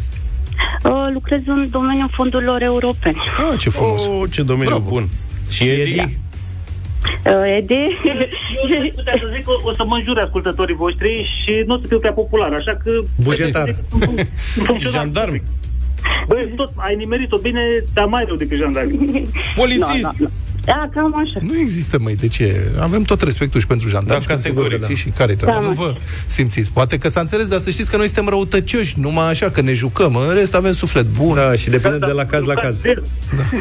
[0.85, 3.17] Uh, lucrez în domeniul fondurilor europene.
[3.53, 4.07] Ah, ce frumos.
[4.07, 4.89] Oh, ce domeniu Bravo.
[4.89, 5.09] bun.
[5.51, 6.01] Și Edi?
[6.01, 7.75] Uh, Edi?
[7.75, 11.87] eu putea să zic că o să mă înjure ascultătorii voștri și nu o să
[11.89, 12.91] fiu prea popular, așa că...
[13.23, 13.75] Bugetar.
[14.93, 15.43] Jandarm.
[16.27, 17.61] Băi, tot ai nimerit-o bine,
[17.95, 19.29] dar mai rău decât jandarmi.
[19.57, 20.03] Polițist.
[20.03, 20.29] Da, da, da.
[20.73, 21.39] Da, cam așa.
[21.53, 22.61] Nu există, măi, de ce?
[22.79, 25.59] Avem tot respectul și pentru jandarmi Da, și pentru categoric, polițiști și care treaba.
[25.61, 25.75] Da, Nu mă.
[25.85, 25.95] vă
[26.27, 26.71] simțiți.
[26.73, 29.73] Poate că s-a înțeles, dar să știți că noi suntem răutăcioși, numai așa, că ne
[29.73, 30.17] jucăm.
[30.29, 31.35] În rest avem suflet bun.
[31.35, 32.81] Da, și depinde de la caz la caz.
[32.83, 32.93] Da.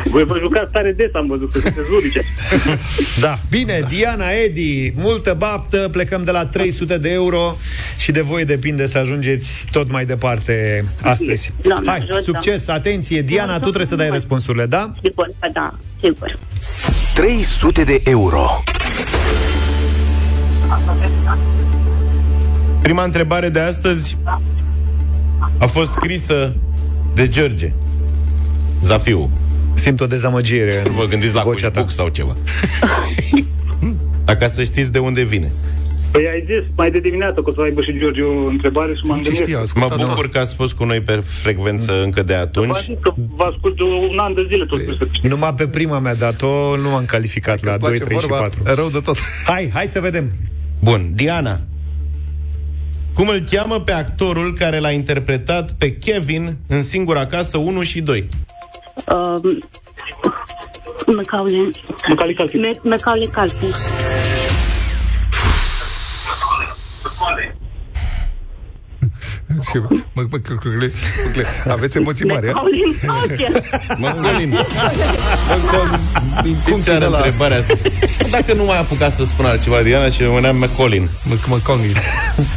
[0.05, 2.21] Voi vă jucați tare des, am văzut că sunteți zurice.
[3.21, 3.39] Da.
[3.49, 7.57] Bine, Diana, Edi, multă baftă, plecăm de la 300 de euro
[7.97, 11.53] și de voi depinde să ajungeți tot mai departe astăzi.
[11.61, 12.19] Doamne Hai, ajută.
[12.19, 14.93] succes, atenție, Diana, tu trebuie să dai răspunsurile, da?
[15.03, 16.39] Sigur că da, sigur.
[17.13, 18.45] 300 de euro.
[22.81, 24.17] Prima întrebare de astăzi
[25.57, 26.55] a fost scrisă
[27.13, 27.73] de George.
[28.83, 29.29] Zafiu.
[29.73, 31.85] Simt o dezamăgire Nu vă gândiți la vocea ta.
[31.85, 32.35] Facebook sau ceva.
[34.25, 35.51] Dacă să știți de unde vine.
[36.11, 39.01] Păi ai zis mai de dimineață că o să aibă și George o întrebare și
[39.03, 39.41] m-am Ce gândit.
[39.43, 42.77] știa, Mă ascultat bucur că ați fost cu noi pe frecvență încă de V-am atunci.
[42.77, 46.15] zis că vă ascult de un an de zile tot să Numai pe prima mea
[46.15, 48.43] dat-o, nu m-am calificat la Îți 2, place 3 și vorba?
[48.45, 48.61] 4.
[48.75, 49.17] Rău de tot.
[49.51, 50.31] Hai, hai să vedem.
[50.81, 51.59] Bun, Diana.
[53.13, 58.01] Cum îl cheamă pe actorul care l-a interpretat pe Kevin în Singura Casă 1 și
[58.01, 58.29] 2?
[58.95, 59.57] Uh,
[61.15, 61.71] Macaulay.
[62.07, 62.59] Macaulay Culkin.
[62.59, 63.69] Me- Macaulay Culkin.
[69.47, 69.48] Ce-
[70.13, 70.85] mă, mă, că- că- că-
[71.33, 72.63] că- Aveți emoții mari, a?
[75.47, 75.61] Macaulay Culkin.
[75.61, 77.73] Mă, Colin, Din cum cum ți are întrebarea asta?
[78.31, 81.09] Dacă nu mai apuca să spună altceva Diana și rămâneam McCollin.
[81.23, 81.95] Mă, mă, Colin.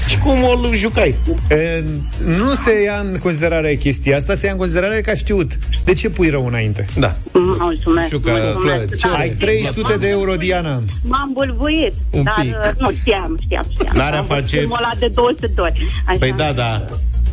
[0.09, 1.15] Și cum o jucai?
[1.51, 1.85] E,
[2.27, 5.59] nu se ia în considerare chestia asta, se ia în considerare că a știut.
[5.85, 6.87] De ce pui rău înainte?
[6.99, 7.15] Da.
[7.33, 8.07] Mulțumesc.
[8.07, 8.85] Știu că mulțumesc.
[8.87, 9.13] plăcere.
[9.13, 10.83] Da, Ai 300 de euro, Diana.
[11.03, 12.55] M-am bulbuit, Un dar pic.
[12.63, 13.97] uh, nu știam, știam, știam.
[13.97, 15.73] N-are a Am văzut face- filmul ăla de 202.
[16.07, 16.17] Așa.
[16.19, 16.85] Păi da, da.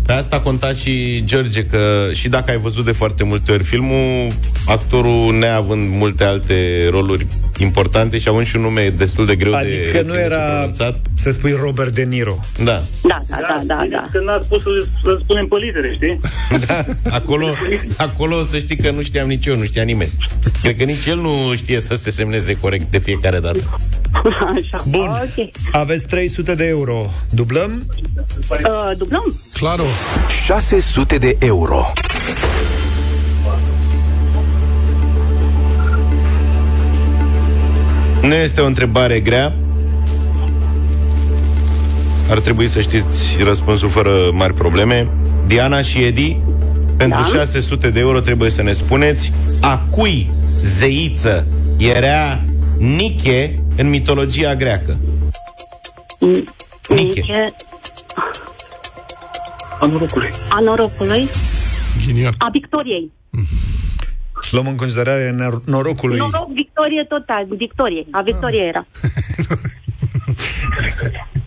[0.06, 4.32] Pe asta conta și George, că și dacă ai văzut de foarte multe ori filmul,
[4.66, 7.28] actorul neavând multe alte roluri
[7.60, 10.38] importante și având și un nume destul de greu de Adică reținut nu și era,
[10.38, 11.00] pronunțat.
[11.16, 12.38] să spui Robert De Niro.
[12.64, 12.82] Da.
[13.04, 14.06] Da, da, da, da, da.
[14.12, 14.70] Că n-a spus să,
[15.04, 16.20] să spunem pe litere, știi?
[16.68, 16.86] da.
[17.16, 17.48] Acolo,
[17.98, 20.12] acolo să știi că nu știam nici eu, nu știa nimeni.
[20.62, 23.80] Cred că nici el nu știe să se semneze corect de fiecare dată.
[24.56, 24.84] Așa.
[24.88, 25.50] Bun, Ok.
[25.72, 27.10] aveți 300 de euro.
[27.30, 27.84] Dublăm?
[28.50, 29.40] Uh, dublăm?
[29.54, 29.84] Claro.
[30.46, 31.92] 600 de euro.
[38.22, 39.54] Nu este o întrebare grea.
[42.30, 45.08] Ar trebui să știți răspunsul fără mari probleme.
[45.48, 46.38] Diana și Edi,
[46.98, 47.28] pentru Da.
[47.38, 50.32] 600 de euro trebuie să ne spuneți a cui
[50.64, 51.48] zeiță
[51.78, 52.40] era
[52.78, 55.00] Niche în mitologia greacă.
[56.20, 56.44] Niche.
[56.90, 57.54] Niche.
[59.80, 60.30] A norocului.
[60.50, 61.30] A norocului.
[62.06, 62.34] Ghinion.
[62.38, 63.12] A victoriei.
[64.52, 66.18] Luăm în considerare nor- norocului.
[66.18, 67.46] Noroc, victorie total.
[67.58, 68.06] Victorie.
[68.12, 68.86] A victoriei era.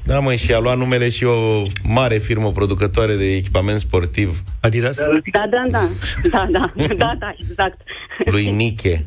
[0.04, 4.42] Da, mă, și a luat numele și o mare firmă producătoare de echipament sportiv.
[4.60, 4.96] Adidas?
[4.96, 5.88] Da, da, da.
[6.30, 6.72] Da, da.
[6.96, 7.80] Da, da, exact.
[8.24, 9.06] Lui Niche.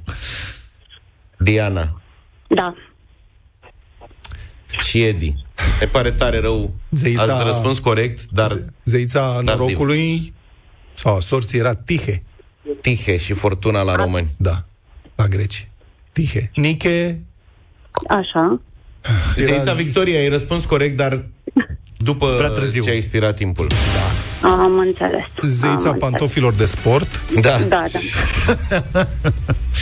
[1.37, 2.01] Diana
[2.47, 2.75] Da.
[4.79, 5.35] și Edi.
[5.79, 6.73] Ne pare tare rău.
[6.89, 10.33] Zeița- Ați răspuns corect, dar Zeița norocului
[10.93, 12.23] sau a sorții era Tihe.
[12.81, 14.27] Tihe și fortuna la români.
[14.37, 14.63] Da,
[15.15, 15.67] la greci.
[16.11, 16.51] Tihe.
[16.55, 17.19] Niche,
[18.09, 18.61] Așa.
[19.37, 21.25] Zeița Victoria, ai răspuns corect, dar
[21.97, 23.67] după ce a expirat timpul.
[24.41, 25.25] Am înțeles.
[25.41, 27.21] zeița Am pantofilor de sport.
[27.41, 27.59] Da.
[27.59, 27.99] Da, da.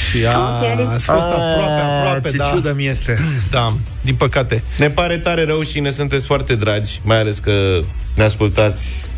[0.10, 0.88] Și a, Ok.
[0.90, 2.44] ați fost aproape, aproape, ce da.
[2.44, 3.18] ciudă mi este.
[3.52, 4.64] Da, din păcate.
[4.78, 7.80] Ne pare tare rău și ne sunteți foarte dragi, mai ales că
[8.16, 9.10] ne ascultați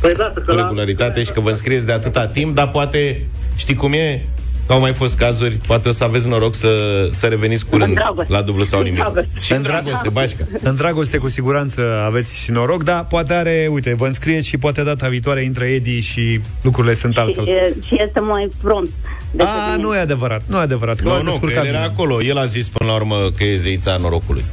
[0.00, 0.62] Păi lasă că cu la...
[0.62, 3.22] regularitate și că vă înscrieți de atâta timp, dar poate,
[3.56, 4.24] știi cum e?
[4.66, 6.68] Că au mai fost cazuri, poate o să aveți noroc să,
[7.10, 8.32] să reveniți curând dragoste.
[8.32, 9.00] la dublu sau În nimic.
[9.00, 9.28] dragoste.
[9.40, 10.44] Și în dragoste, bașca.
[10.62, 15.08] În dragoste, cu siguranță aveți noroc, dar poate are, uite, vă înscrieți și poate data
[15.08, 17.44] viitoare intră Edi și lucrurile sunt altfel.
[17.44, 18.90] Și, e- și este mai prompt.
[19.32, 19.82] decât A, mine.
[19.88, 20.96] nu e adevărat, nu e adevărat.
[20.96, 21.92] că Nu, v-ați nu, că descurcat el era bine.
[21.92, 22.22] acolo.
[22.22, 24.44] El a zis până la urmă că e zeița norocului.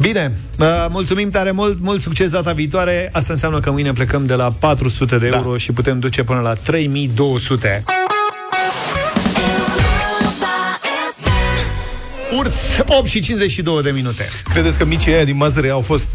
[0.00, 3.08] Bine, uh, mulțumim tare mult, mult succes data viitoare.
[3.12, 6.52] Asta înseamnă că mâine plecăm de la 400 de euro și putem duce până la
[6.54, 7.82] 3200.
[12.38, 14.28] Urs 8 și 52 de minute.
[14.52, 16.06] Credeți că micii aia din Mazăre au fost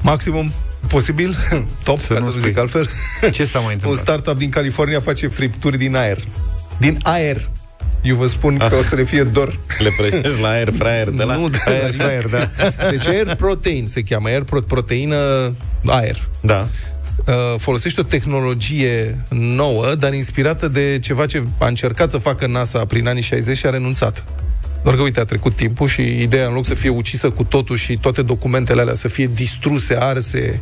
[0.00, 0.52] maximum
[0.88, 1.36] posibil?
[1.84, 2.88] Top, ca să nu zic altfel.
[3.32, 4.02] Ce s-a mai Un întâmplat?
[4.02, 6.18] startup din California face fripturi din aer.
[6.78, 7.48] Din aer.
[8.02, 9.58] Eu vă spun că o să le fie dor.
[9.78, 11.36] Le prăjesc la air fryer de la...
[11.36, 12.50] Nu, de Air la fryer, da.
[12.90, 15.16] Deci air protein se cheamă, air pro- proteină
[15.86, 16.28] aer.
[16.40, 16.68] Da.
[17.26, 22.84] Uh, folosește o tehnologie nouă, dar inspirată de ceva ce a încercat să facă NASA
[22.84, 24.24] prin anii 60 și a renunțat.
[24.82, 27.76] Doar că, uite, a trecut timpul și ideea, în loc să fie ucisă cu totul
[27.76, 30.60] și toate documentele alea să fie distruse, arse,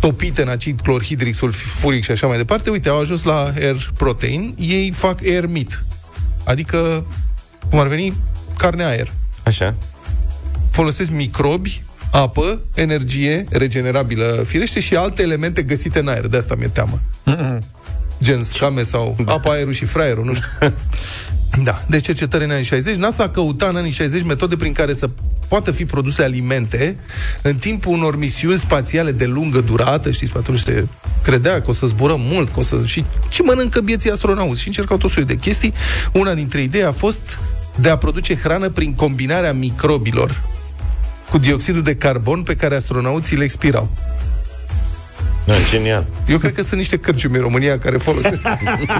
[0.00, 4.54] topite în acid clorhidric, sulfuric și așa mai departe, uite, au ajuns la air protein,
[4.58, 5.84] ei fac air meat.
[6.44, 7.06] Adică,
[7.70, 8.14] cum ar veni,
[8.56, 9.12] carne aer.
[9.42, 9.74] Așa.
[10.70, 16.26] Folosesc microbi, apă, energie regenerabilă, firește și alte elemente găsite în aer.
[16.26, 17.00] De asta mi-e teamă.
[18.22, 20.48] Gen scame sau apa, aerul și fraierul, nu știu.
[21.62, 22.96] Da, de cercetări în anii 60.
[22.96, 25.10] NASA a căutat în anii 60 metode prin care să
[25.52, 26.96] poată fi produse alimente
[27.42, 30.86] în timpul unor misiuni spațiale de lungă durată, știți, pe atunci se
[31.22, 32.82] credea că o să zburăm mult, că o să...
[32.84, 35.72] și ce mănâncă bieții astronauți și încercau tot soiul de chestii.
[36.12, 37.38] Una dintre idei a fost
[37.74, 40.42] de a produce hrană prin combinarea microbilor
[41.30, 43.88] cu dioxidul de carbon pe care astronauții le expirau.
[45.46, 46.06] Da, genial.
[46.28, 48.42] Eu cred că sunt niște cărciumi în România care folosesc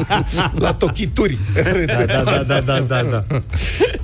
[0.65, 1.39] la tochituri.
[1.87, 3.43] Da, da, da, da, da, da, da.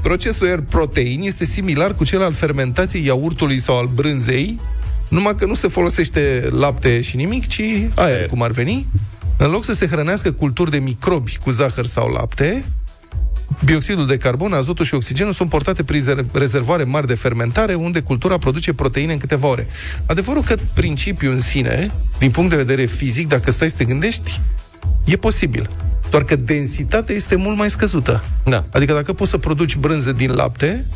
[0.03, 4.61] Procesul air protein este similar cu cel al fermentației iaurtului sau al brânzei,
[5.09, 8.27] numai că nu se folosește lapte și nimic, ci aer, aer.
[8.27, 8.89] cum ar veni.
[9.37, 12.65] În loc să se hrănească culturi de microbi cu zahăr sau lapte,
[13.65, 18.01] Bioxidul de carbon, azotul și oxigenul sunt portate prin rezer- rezervoare mari de fermentare, unde
[18.01, 19.67] cultura produce proteine în câteva ore.
[20.07, 24.41] Adevărul că principiul în sine, din punct de vedere fizic, dacă stai să te gândești,
[25.05, 25.71] e posibil.
[26.11, 28.25] Doar că densitatea este mult mai scăzută.
[28.45, 28.67] Da.
[28.71, 30.87] Adică dacă poți să produci brânză din lapte,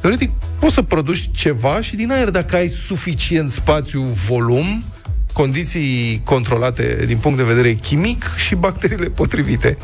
[0.00, 4.84] teoretic poți să produci ceva și din aer dacă ai suficient spațiu, volum,
[5.32, 9.78] condiții controlate din punct de vedere chimic și bacteriile potrivite.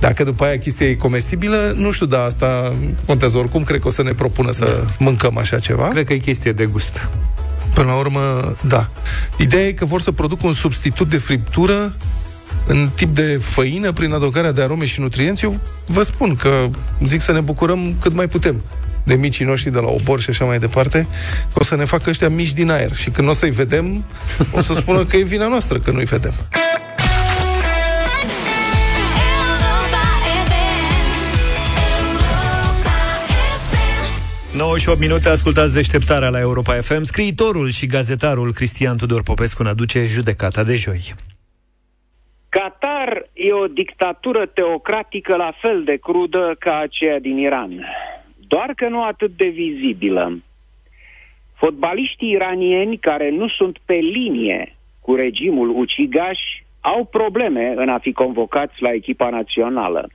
[0.00, 2.74] Dacă după aia chestia e comestibilă, nu știu, dar asta
[3.06, 3.62] contează oricum.
[3.62, 5.88] Cred că o să ne propună să mâncăm așa ceva.
[5.88, 7.08] Cred că e chestie de gust.
[7.74, 8.88] Până la urmă, da.
[9.38, 11.94] Ideea e că vor să producă un substitut de friptură
[12.66, 15.44] în tip de făină prin adăugarea de arome și nutrienți.
[15.44, 16.68] Eu vă spun că
[17.04, 18.62] zic să ne bucurăm cât mai putem
[19.04, 21.06] de micii noștri de la obor și așa mai departe,
[21.52, 22.94] că o să ne facă ăștia mici din aer.
[22.94, 24.04] Și când o să-i vedem,
[24.52, 26.32] o să spună că e vina noastră că nu-i vedem.
[34.56, 37.02] 98 minute, ascultați deșteptarea la Europa FM.
[37.02, 41.14] Scriitorul și gazetarul Cristian Tudor Popescu ne aduce judecata de joi.
[42.48, 47.84] Qatar e o dictatură teocratică la fel de crudă ca aceea din Iran,
[48.48, 50.38] doar că nu atât de vizibilă.
[51.54, 56.38] Fotbaliștii iranieni care nu sunt pe linie cu regimul ucigaș
[56.80, 60.08] au probleme în a fi convocați la echipa națională.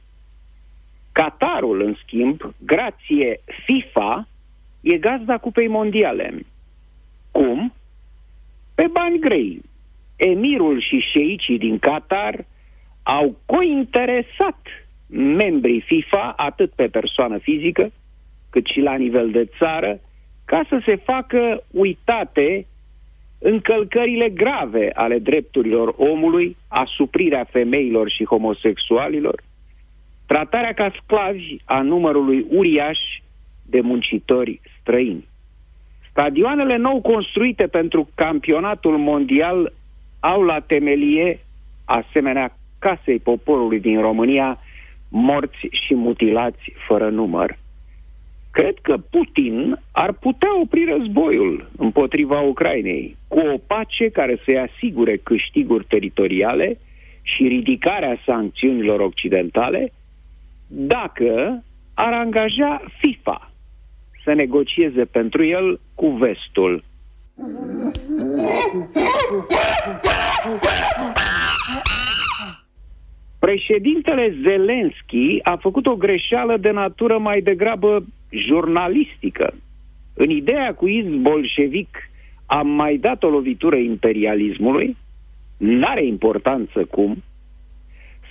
[1.15, 4.27] Qatarul, în schimb, grație FIFA,
[4.81, 6.45] e gazda Cupei Mondiale.
[7.31, 7.73] Cum?
[8.75, 9.61] Pe bani grei.
[10.15, 12.45] Emirul și șeicii din Qatar
[13.03, 14.59] au cointeresat
[15.07, 17.91] membrii FIFA, atât pe persoană fizică,
[18.49, 19.99] cât și la nivel de țară,
[20.45, 22.65] ca să se facă uitate
[23.39, 29.43] încălcările grave ale drepturilor omului, asuprirea femeilor și homosexualilor,
[30.25, 32.99] tratarea ca sclavi a numărului uriaș
[33.65, 35.27] de muncitori străini.
[36.09, 39.73] Stadioanele nou construite pentru campionatul mondial
[40.19, 41.39] au la temelie,
[41.85, 44.59] asemenea casei poporului din România,
[45.09, 47.57] morți și mutilați fără număr.
[48.51, 55.17] Cred că Putin ar putea opri războiul împotriva Ucrainei cu o pace care să-i asigure
[55.17, 56.77] câștiguri teritoriale
[57.21, 59.91] și ridicarea sancțiunilor occidentale
[60.77, 61.63] dacă
[61.93, 63.51] ar angaja FIFA
[64.23, 66.83] să negocieze pentru el cu vestul.
[73.39, 79.53] Președintele Zelenski a făcut o greșeală de natură mai degrabă jurnalistică.
[80.13, 82.09] În ideea cu izb bolșevic
[82.45, 84.97] am mai dat o lovitură imperialismului,
[85.57, 87.23] n-are importanță cum,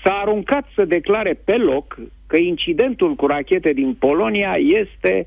[0.05, 5.27] s-a aruncat să declare pe loc că incidentul cu rachete din Polonia este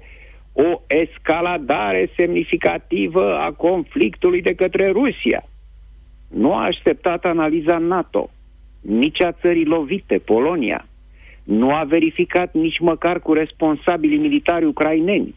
[0.53, 5.43] o escaladare semnificativă a conflictului de către Rusia.
[6.29, 8.29] Nu a așteptat analiza NATO,
[8.81, 10.87] nici a țării lovite, Polonia.
[11.43, 15.35] Nu a verificat nici măcar cu responsabilii militari ucraineni.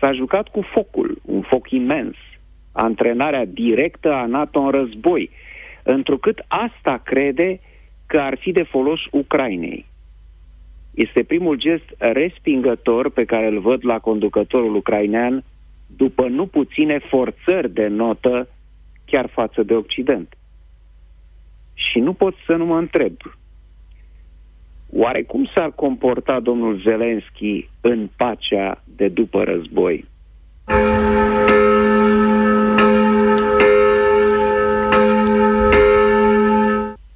[0.00, 2.16] S-a jucat cu focul, un foc imens,
[2.72, 5.30] antrenarea directă a NATO în război,
[5.82, 7.60] întrucât asta crede
[8.06, 9.84] că ar fi de folos Ucrainei.
[10.94, 15.44] Este primul gest respingător pe care îl văd la conducătorul ucrainean
[15.96, 18.48] după nu puține forțări de notă
[19.04, 20.36] chiar față de Occident.
[21.74, 23.16] Și nu pot să nu mă întreb,
[24.92, 30.04] oare cum s-ar comporta domnul Zelenski în pacea de după război?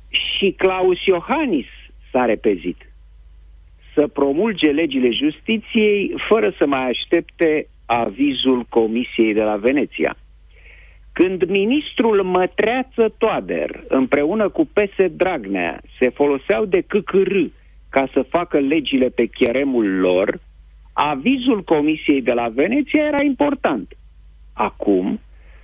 [0.08, 1.66] Și Claus Iohannis
[2.10, 2.87] s-a repezit
[3.98, 10.16] să promulge legile justiției fără să mai aștepte avizul Comisiei de la Veneția.
[11.12, 17.36] Când ministrul Mătreață Toader împreună cu Pese Dragnea se foloseau de CCR
[17.90, 20.40] ca să facă legile pe cheremul lor,
[20.92, 23.96] avizul Comisiei de la Veneția era important.
[24.52, 25.20] Acum,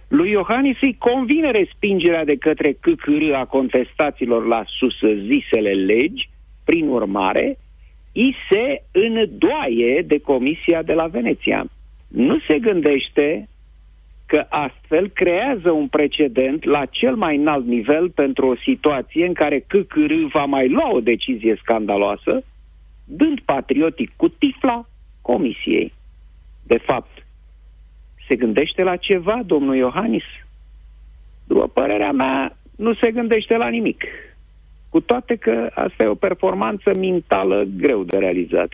[0.09, 6.29] lui Iohannis îi convine respingerea de către CCR a contestațiilor la susăzisele legi,
[6.65, 7.59] prin urmare,
[8.17, 11.67] i se îndoaie de Comisia de la Veneția.
[12.09, 13.49] Nu se gândește
[14.27, 19.65] că astfel creează un precedent la cel mai înalt nivel pentru o situație în care
[19.67, 22.45] CCR va mai lua o decizie scandaloasă,
[23.05, 24.87] dând patriotic cu tifla
[25.21, 25.93] Comisiei.
[26.63, 27.27] De fapt,
[28.29, 30.25] se gândește la ceva, domnul Iohannis?
[31.47, 34.05] După părerea mea, nu se gândește la nimic.
[34.95, 38.69] Cu toate că asta e o performanță mentală greu de realizat.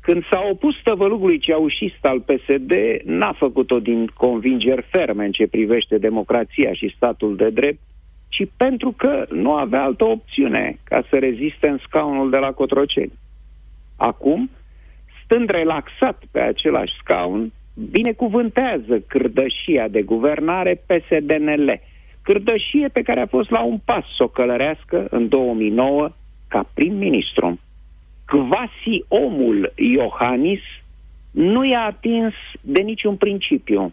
[0.00, 2.72] Când s-a opus tăvălugului ceaușist al PSD,
[3.04, 7.78] n-a făcut-o din convingeri ferme în ce privește democrația și statul de drept,
[8.28, 13.18] ci pentru că nu avea altă opțiune ca să reziste în scaunul de la Cotroceni.
[13.96, 14.50] Acum,
[15.24, 17.52] stând relaxat pe același scaun,
[17.90, 21.80] binecuvântează cârdășia de guvernare PSD-NL,
[22.28, 26.10] cârdășie pe care a fost la un pas să o călărească în 2009
[26.48, 27.58] ca prim-ministru.
[28.26, 30.60] Quasi omul Iohannis
[31.30, 33.92] nu i-a atins de niciun principiu,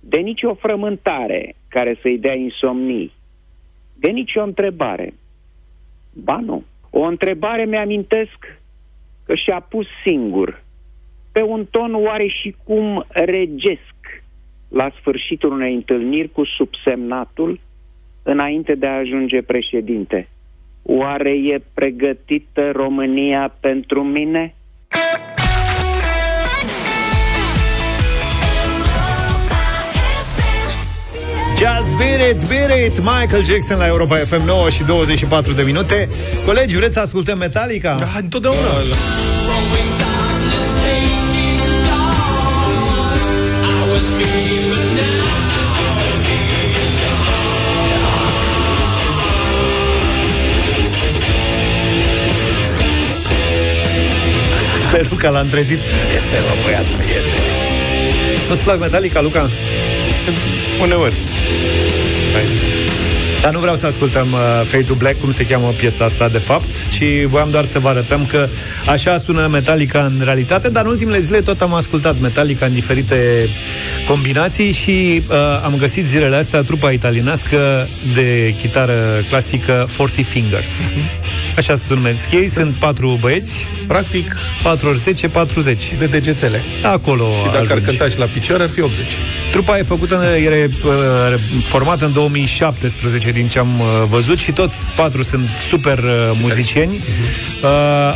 [0.00, 3.12] de nicio frământare care să-i dea insomnii,
[3.94, 5.14] de nicio întrebare.
[6.12, 6.64] Ba nu.
[6.90, 8.58] O întrebare mi-amintesc
[9.26, 10.62] că și-a pus singur,
[11.32, 14.21] pe un ton oare și cum regesc,
[14.72, 17.60] la sfârșitul unei întâlniri cu subsemnatul,
[18.22, 20.28] înainte de a ajunge președinte.
[20.82, 24.54] Oare e pregătită România pentru mine?
[31.56, 36.08] Just beat it, beat it Michael Jackson la Europa FM 9 și 24 de minute
[36.46, 37.94] Colegi, vreți să ascultăm Metallica?
[37.94, 38.68] Da, întotdeauna
[55.10, 55.78] Luca l-am trezit
[56.16, 57.36] Este bă, băiatul, este
[58.48, 59.48] Nu-ți plac Metallica, Luca?
[60.82, 61.16] Uneori.
[62.32, 62.44] Hai.
[63.42, 66.38] Dar nu vreau să ascultăm uh, Fade to Black, cum se cheamă piesa asta de
[66.38, 68.48] fapt, ci voiam doar să vă arătăm că
[68.86, 73.48] așa sună Metallica în realitate, dar în ultimele zile tot am ascultat Metallica în diferite
[74.06, 80.70] combinații și uh, am găsit zilele astea trupa italienească de chitară clasică 40 Fingers.
[81.56, 85.94] Așa se numesc ei, sunt patru băieți, Practic, 4 ori 10, 40.
[85.98, 86.62] de degețele.
[86.82, 87.84] Acolo Și dacă ar ajungi.
[87.84, 89.16] cânta și la picioare, ar fi 80.
[89.50, 90.92] Trupa e făcută, e uh,
[91.64, 96.92] formată în 2017 din ce am uh, văzut și toți patru sunt super uh, muzicieni.
[97.62, 97.68] Uh,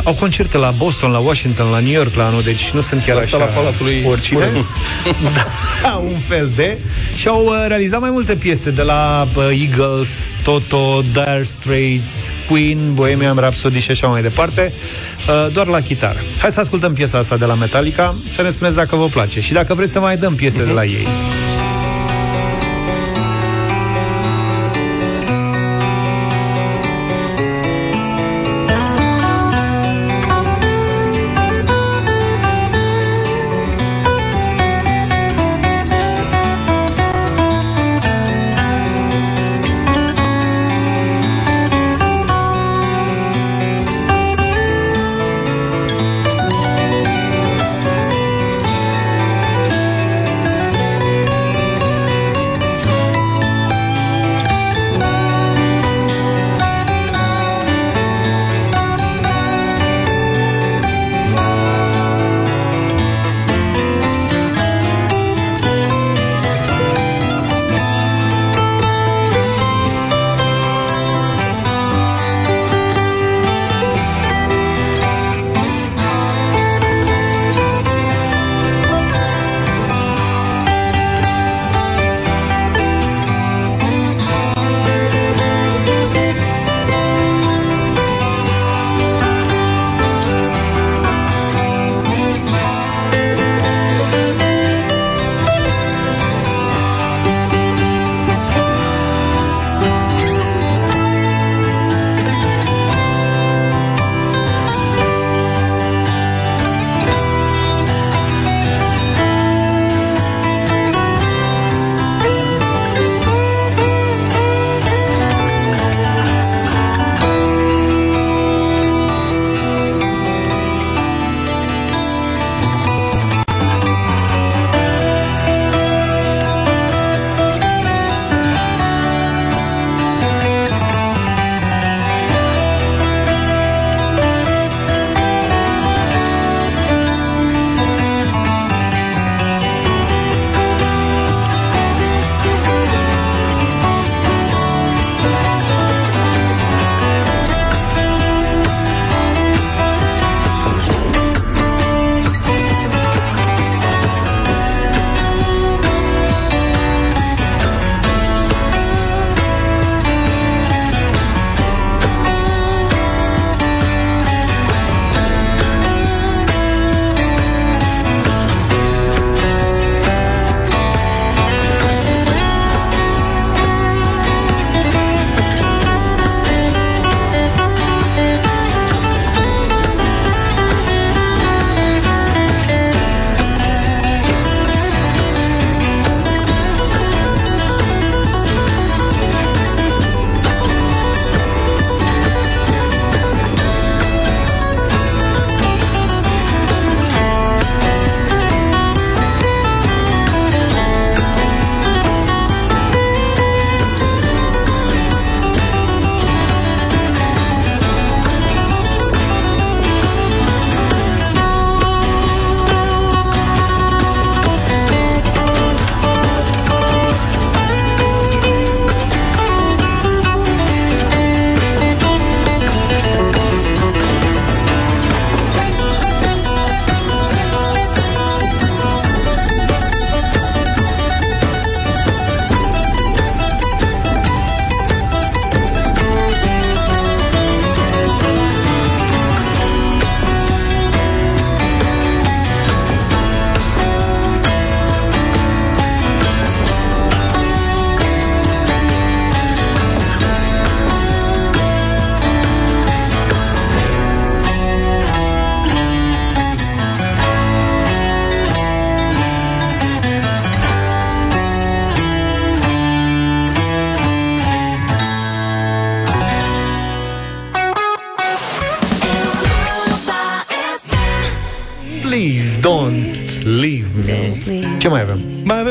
[0.03, 3.15] au concerte la Boston, la Washington, la New York la anul, deci nu sunt chiar
[3.15, 4.45] La așa sala Palatului oricine.
[4.45, 4.65] Spune.
[5.83, 6.77] da, un fel de.
[7.15, 10.07] Și au uh, realizat mai multe piese de la uh, Eagles,
[10.43, 12.11] Toto, Dire Straits,
[12.49, 14.73] Queen, Bohemian Rhapsody și așa mai departe,
[15.27, 16.19] uh, doar la chitară.
[16.39, 19.53] Hai să ascultăm piesa asta de la Metallica, să ne spuneți dacă vă place și
[19.53, 21.07] dacă vreți să mai dăm piese de la ei.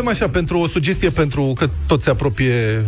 [0.07, 0.15] Avem?
[0.15, 2.85] Mai avem așa, pentru o sugestie pentru că tot se apropie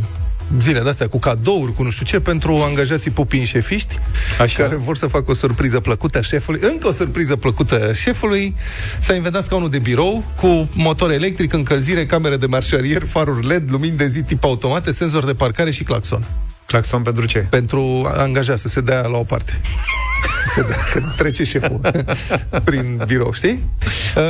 [0.58, 3.98] zile de-astea cu cadouri, cu nu știu ce, pentru angajații pupii șefiști
[4.40, 4.62] Așa.
[4.62, 6.60] care vor să facă o surpriză plăcută șefului.
[6.62, 8.54] Încă o surpriză plăcută șefului.
[9.00, 13.96] S-a inventat scaunul de birou cu motor electric, încălzire, camere de marșarier, faruri LED, lumini
[13.96, 16.24] de zi tip automate, senzor de parcare și claxon.
[16.66, 17.38] Claxon pentru ce?
[17.38, 19.60] Pentru angajat să se dea la o parte.
[20.62, 21.80] se dea, când trece șeful
[22.64, 23.58] prin birou, știi?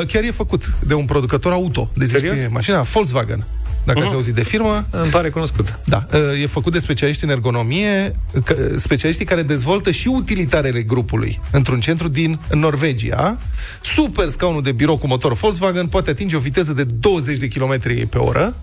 [0.01, 1.91] Uh, Chiar e făcut de un producător auto.
[1.95, 2.39] De zici că Serios?
[2.39, 3.45] e mașina Volkswagen.
[3.85, 4.09] Dacă Mhm.
[4.09, 5.79] ați auzit de firmă, Îmi pare cunoscut.
[5.85, 6.07] da,
[6.43, 8.13] e făcut de specialiști în ergonomie,
[8.45, 13.39] că- specialiștii care dezvoltă și utilitarele grupului într-un centru din Norvegia.
[13.83, 17.79] Super scaunul de birou cu motor Volkswagen poate atinge o viteză de 20 de km
[18.09, 18.55] pe oră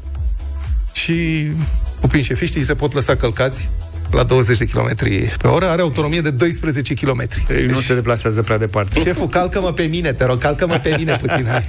[0.94, 1.48] și
[2.00, 3.70] pupii șefiștii se pot lăsa călcați
[4.16, 4.96] la 20 de km
[5.42, 7.24] pe oră, are autonomie de 12 km.
[7.48, 7.70] Deci...
[7.70, 9.00] Nu se deplasează prea departe.
[9.00, 11.68] Șeful, calcă-mă pe mine, te rog, calcă-mă pe mine puțin, hai.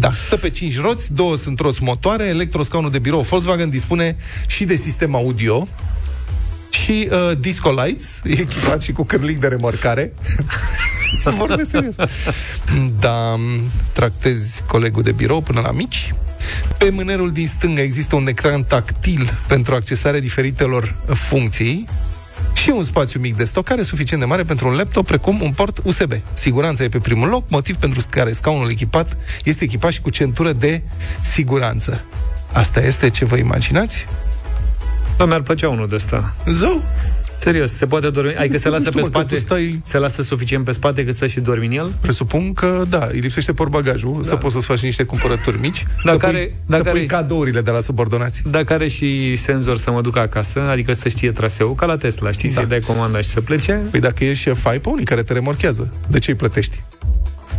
[0.00, 4.16] Da, stă pe 5 roți, două sunt roți motoare, electroscaunul de birou Volkswagen dispune
[4.46, 5.68] și de sistem audio
[6.74, 10.12] și uh, disco lights, e echipat și cu cârlig de remorcare.
[11.38, 11.94] Vorbesc serios.
[12.98, 13.38] Da,
[13.92, 16.14] tractezi colegul de birou până la mici.
[16.78, 21.88] Pe mânerul din stânga există un ecran tactil pentru accesarea diferitelor funcții
[22.52, 25.80] și un spațiu mic de stocare suficient de mare pentru un laptop, precum un port
[25.82, 26.12] USB.
[26.32, 30.52] Siguranța e pe primul loc, motiv pentru care scaunul echipat este echipat și cu centură
[30.52, 30.82] de
[31.22, 32.04] siguranță.
[32.52, 34.06] Asta este ce vă imaginați?
[35.16, 36.34] Bă, mi-ar plăcea unul de ăsta.
[36.46, 36.82] Zău?
[37.38, 38.30] Serios, se poate dormi?
[38.30, 39.34] Adică Este se lasă nu pe știu, mă, că spate?
[39.34, 41.92] tu stai- Se lasă suficient pe spate cât să și dormi în el?
[42.00, 44.28] Presupun că da, îi lipsește portbagajul, da.
[44.28, 47.06] să poți să-ți faci niște cumpărături mici, Dar să, care- pui, dar să care- pui
[47.06, 48.42] cadourile de la subordonați.
[48.50, 52.30] Dacă are și senzor să mă duc acasă, adică să știe traseul, ca la Tesla,
[52.30, 52.54] știi, da.
[52.60, 55.32] să-i dai comanda și să plece, Păi dacă ești șef, ai pe unii care te
[55.32, 55.88] remorchează.
[56.08, 56.82] De ce îi plătești?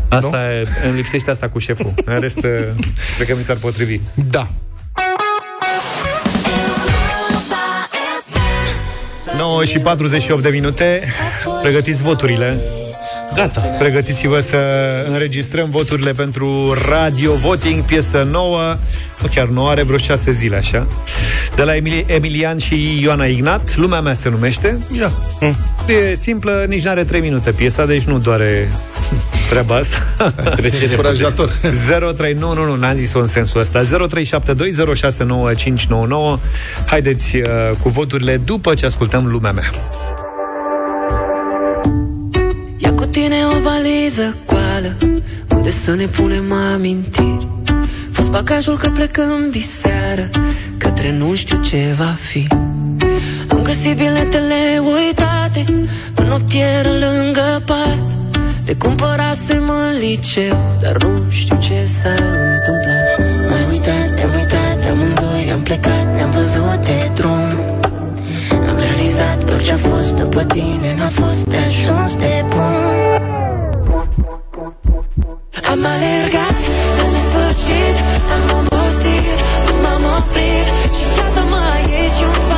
[0.10, 1.94] asta e, îmi lipsește asta cu șeful.
[2.06, 2.40] În rest,
[3.16, 4.00] cred că mi s-ar potrivi.
[4.30, 4.48] Da.
[9.38, 11.14] 9 și 48 de minute.
[11.62, 12.58] Pregătiți voturile.
[13.36, 14.58] Gata, pregătiți-vă să
[15.10, 18.78] înregistrăm voturile pentru Radio Voting, piesă nouă,
[19.22, 20.88] nu chiar nouă, are vreo șase zile așa,
[21.56, 24.78] de la Emili- Emilian și Ioana Ignat, Lumea mea se numește.
[24.98, 25.12] Ia.
[25.88, 28.72] E simplă, nici n-are 3 minute piesa, deci nu doare
[29.50, 29.98] treaba asta.
[30.58, 31.52] Trece Încurajator.
[32.16, 33.82] 03, nu, nu, nu, n-am zis-o în sensul ăsta.
[33.82, 33.88] 0372069599
[36.86, 37.44] Haideți uh,
[37.82, 39.70] cu voturile după ce ascultăm lumea mea.
[42.78, 44.98] Ia cu tine o valiză goală
[45.50, 47.48] Unde să ne punem amintiri.
[48.12, 50.30] Fost bagajul că plecăm diseară
[50.78, 52.48] Către nu știu ce va fi.
[53.50, 55.66] Am găsit biletele uitate
[56.16, 58.25] În notieră lângă pat
[58.66, 62.10] Le cumpărasem în liceu Dar nu știu ce s-a
[62.54, 63.08] întâmplat.
[63.50, 67.50] Mai uitat, te-am uitat amândoi Am plecat, ne-am văzut de drum.
[68.70, 72.96] Am realizat că ce-a fost după tine N-a fost de ajuns de bun.
[75.72, 76.58] Am alergat,
[77.02, 77.98] am nesfârșit
[78.36, 82.55] Am obosit, nu m-am oprit Și iată-mă aici în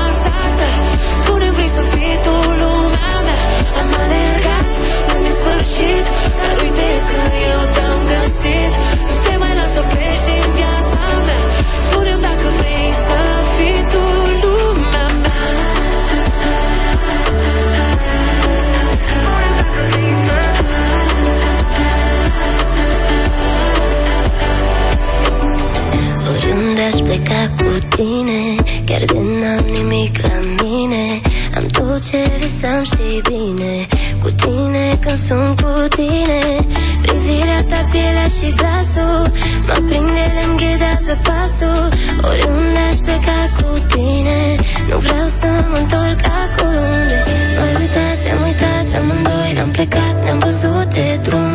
[27.18, 28.42] pleca cu tine
[28.86, 31.06] Chiar de n-am nimic la mine.
[31.56, 33.74] Am tot ce visam știi bine
[34.22, 36.42] Cu tine când sunt cu tine.
[37.02, 39.22] Privirea ta, pielea și glasul
[39.68, 41.84] Mă prinde, îmi ghidează pasul.
[42.30, 44.40] Oriunde aș pleca cu tine
[44.90, 47.20] Nu vreau să mă întorc acolo unde
[47.58, 51.54] M-ai uitat, te-am uitat amândoi Am plecat, ne-am văzut de drum.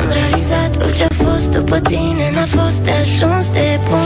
[0.00, 4.01] Am realizat orice a fost după tine N-a fost de ajuns de bun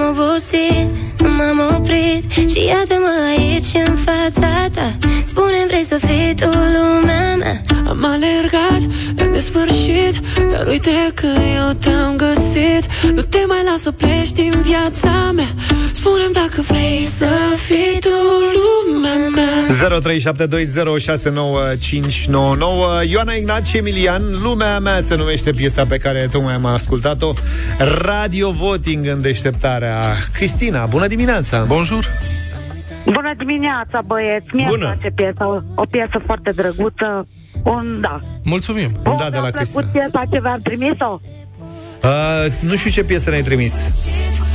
[0.00, 0.86] am obosit,
[1.18, 4.92] nu m-am oprit Și iată-mă aici în fața ta.
[5.24, 7.60] Spune vrei să fii tu lumea mea?
[7.88, 8.82] Am alergat
[9.16, 10.14] în nesfârșit
[10.50, 12.84] Dar uite că eu te-am găsit.
[13.14, 15.48] Nu te mai las să pleci din viața mea
[16.00, 18.08] Spune-mi dacă vrei să fii tu
[18.92, 19.66] lumea mea.
[23.04, 27.32] 0372069599 Ioana Ignaci Emilian Lumea mea se numește piesa pe care tocmai am ascultat-o.
[28.02, 30.16] Radio Voting în deșteptarea.
[30.32, 31.62] Cristina, bună dimineața.
[31.64, 32.04] Bonjour.
[33.04, 34.46] Bună dimineața, băieți!
[34.52, 37.26] Mie îmi place piesa, o piesă foarte drăguță.
[37.64, 38.20] Un, da.
[38.44, 38.90] Mulțumim.
[39.04, 39.80] Un da de la Mi-a Cristina.
[39.82, 41.20] plăcut piesa ce v-am trimis-o?
[42.02, 43.74] Uh, Nu știu ce piesă ne-ai trimis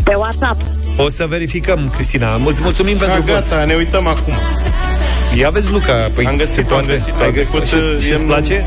[0.06, 0.62] pe WhatsApp.
[0.98, 3.34] O să verificăm, Cristina Mulț- Mulțumim Da, pentru vot.
[3.34, 4.34] gata, ne uităm acum.
[5.38, 6.86] Ia vezi, Luca păi Am găsit, se am poate.
[6.86, 7.14] găsit.
[7.20, 8.64] Ai Am găsit trecut, și, uh, și îți în- place?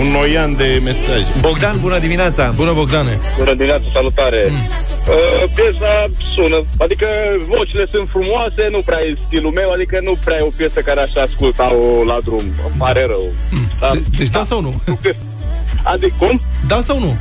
[0.00, 1.26] Un noian de mesaje.
[1.40, 4.46] Bogdan, bună dimineața Bună, Bogdane Bună dimineața, salutare!
[4.50, 4.56] Mm.
[4.56, 5.92] Uh, piesa
[6.34, 7.06] sună, adică
[7.48, 11.00] vocile sunt frumoase, nu prea e stilul meu, adică nu prea e o piesă care
[11.00, 12.38] aș asculta-o la drum.
[12.66, 13.32] Îmi pare rău.
[13.80, 14.82] Dar, de, Deci da sau nu?
[15.92, 16.40] adică, cum?
[16.66, 17.16] Da sau nu?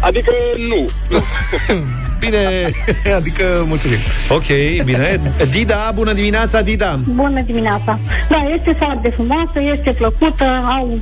[0.00, 0.30] Adică
[0.68, 0.88] nu.
[2.18, 2.70] Bine,
[3.18, 3.96] adică mulțumim
[4.28, 4.46] Ok,
[4.84, 7.98] bine Dida, bună dimineața, Dida Bună dimineața!
[8.28, 10.44] Da, este foarte frumoasă, este plăcută,
[10.78, 11.00] au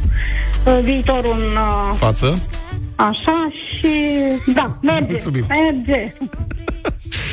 [0.64, 2.38] uh, viitorul în uh, Față
[2.96, 3.48] așa
[3.78, 3.88] și
[4.54, 5.46] da, merge, Mulțumim.
[5.48, 6.14] merge.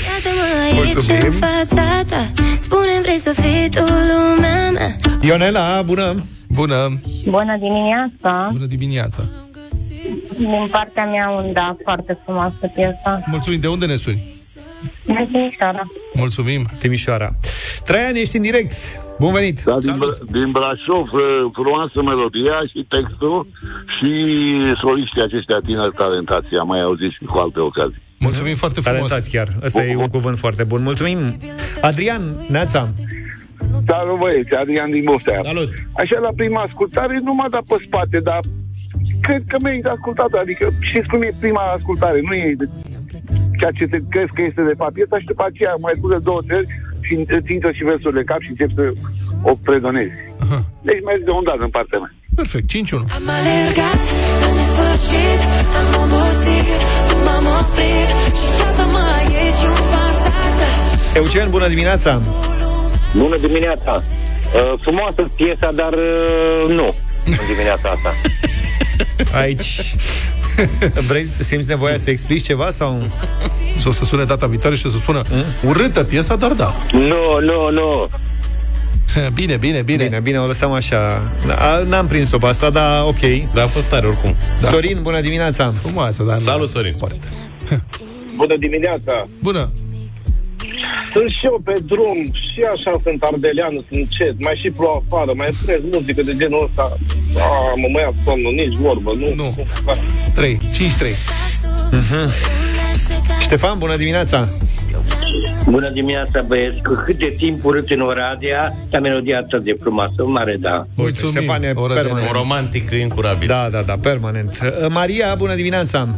[0.10, 1.22] Iată-mă aici Mulțumim.
[1.26, 2.26] în fața ta
[2.60, 8.50] spune vrei să fii tu lumea mea Ionela, bună Bună Bună dimineața!
[8.52, 9.24] Bună dimineața
[10.38, 13.24] Din partea mea un da foarte frumoasă piesa.
[13.26, 14.42] Mulțumim, de unde ne suni?
[15.06, 15.84] Din Timișoara.
[16.14, 17.30] Mulțumim Timișoara
[17.86, 18.74] Traian, ești în direct
[19.20, 21.22] Bun venit Da, din, Bra- din Brașov, uh,
[21.52, 23.48] frumoasă melodia și textul
[23.96, 24.12] și
[24.82, 26.56] soliștii aceștia tineri talentați.
[26.60, 28.02] Am mai auzit și cu alte ocazii.
[28.18, 31.18] Mulțumim foarte frumos Talentați chiar Ăsta e un cuvânt foarte bun Mulțumim
[31.82, 32.90] Adrian, Neața
[33.88, 35.40] Salut băieți, Adrian din Boftea.
[35.44, 35.70] Salut.
[35.92, 38.40] Așa, la prima ascultare nu m-a dat pe spate, dar
[39.26, 42.70] cred că mi-ai ascultat, adică știți cum e prima ascultare, nu e de-
[43.60, 46.42] ceea ce te crezi că este de fapt piesa și după aceea mai spune două
[46.50, 46.68] țări
[47.08, 48.86] și îți intră și versurile în cap și începi să
[49.50, 50.16] o predonezi.
[50.88, 52.12] Deci mergi de un dat în partea mea.
[52.40, 52.76] Perfect, 5-1
[53.18, 54.02] Am alergat
[54.46, 55.42] în nesfârșit
[55.80, 56.68] Am obosit,
[57.10, 58.10] nu m-am oprit
[58.40, 60.72] Și iată-mă aici în fața ta
[61.20, 62.12] Eugen, bună dimineața
[63.18, 63.94] Bună dimineața!
[64.02, 66.88] Uh, frumoasă piesa, dar uh, nu
[67.26, 68.10] în dimineața asta.
[69.34, 69.96] Aici
[71.08, 73.02] Vrei, simți nevoia să explici ceva sau...
[73.78, 75.70] Să o să sune data viitoare și să spună Hmm?
[75.70, 78.10] Urâtă piesa, dar da Nu, nu, nu.
[79.34, 81.22] Bine, bine, bine Bine, bine, o lăsăm așa
[81.58, 83.20] A, N-am prins-o pe asta, dar ok
[83.54, 84.36] Dar a fost tare oricum.
[84.62, 84.68] da.
[84.68, 86.94] Sorin, bună dimineața Frumoasă, dar Salut, Sorin.
[88.36, 89.28] Bună dimineața!
[89.42, 89.72] Bună
[91.14, 95.32] Sunt și eu pe drum, și așa sunt ardelean, sunt încet, mai și plouă afară,
[95.36, 96.86] mai prez muzică de genul ăsta.
[97.46, 97.48] A,
[97.82, 99.30] mă mai ia somnul, nici vorbă, nu?
[99.42, 99.50] Nu.
[99.86, 99.94] Da.
[100.34, 100.62] 3, 5-3
[103.40, 104.50] Ștefan, bună dimineața
[105.70, 106.82] Bună dimineața, băieți.
[106.82, 110.14] Cu cât de timp urât în Oradea, ta melodia atât de frumoasă.
[110.18, 110.86] Un mare da.
[110.96, 112.32] Mulțumim, Ștefan e Un permanent.
[112.32, 113.48] Romantic incurabil.
[113.48, 114.60] Da, da, da, permanent.
[114.64, 116.14] Uh, Maria, bună dimineața.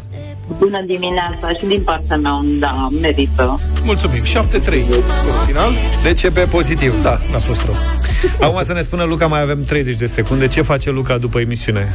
[0.58, 3.60] Bună dimineața și din partea mea un da, merită.
[3.84, 5.72] Mulțumim, 7-3 Scorul final?
[6.04, 7.76] DCP pozitiv Da, n-a fost rău.
[8.40, 10.48] Acum să ne spună Luca, mai avem 30 de secunde.
[10.48, 11.94] Ce face Luca după emisiune?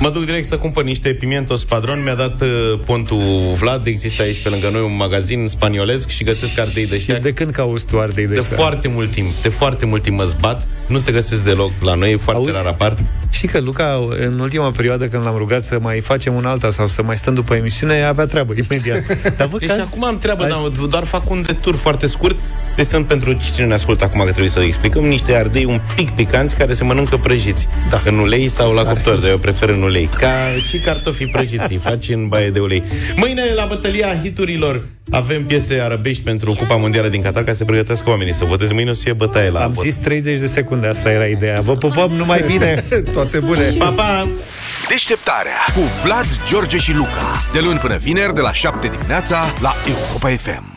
[0.00, 2.02] Mă duc direct să cumpăr niște pimientos padron.
[2.02, 2.48] Mi-a dat uh,
[2.84, 3.18] pontul
[3.58, 3.86] Vlad.
[3.86, 7.50] Există aici pe lângă noi un magazin spaniolesc Și găsesc ardei de ăștia De când
[7.50, 8.56] cauți tu ardei de De ăștia?
[8.56, 12.12] foarte mult timp De foarte mult timp mă zbat Nu se găsesc deloc la noi
[12.12, 12.56] E foarte Auzi?
[12.56, 12.96] rar apar
[13.30, 16.86] Știi că Luca, în ultima perioadă când l-am rugat să mai facem un alta sau
[16.88, 19.06] să mai stăm după emisiune, avea treabă imediat.
[19.36, 22.06] Dar văd Deci că azi- acum am treabă, azi- dar doar fac un detur foarte
[22.06, 22.36] scurt.
[22.76, 26.10] Deci sunt pentru cine ne ascultă acum că trebuie să explicăm niște ardei un pic
[26.10, 27.68] picanți care se mănâncă prăjiți.
[27.90, 28.02] Da.
[28.04, 30.08] În ulei sau la cuptor, dar eu prefer în ulei.
[30.18, 30.30] Ca
[30.68, 32.82] și cartofii prăjiți, îi faci în baie de ulei.
[33.16, 37.64] Mâine la bătălia hiturilor avem piese arabești pentru Cupa Mondială din Qatar ca să se
[37.64, 38.72] pregătească oamenii să voteze.
[38.74, 39.84] Mâine o să fie bătaie la Am vot.
[39.84, 41.60] zis 30 de secunde, asta era ideea.
[41.60, 42.84] Vă pupăm numai bine!
[43.12, 43.62] Toate bune!
[43.78, 44.28] Pa, pa!
[44.88, 47.42] Deșteptarea cu Vlad, George și Luca.
[47.52, 50.71] De luni până vineri, de la 7 dimineața, la Europa FM.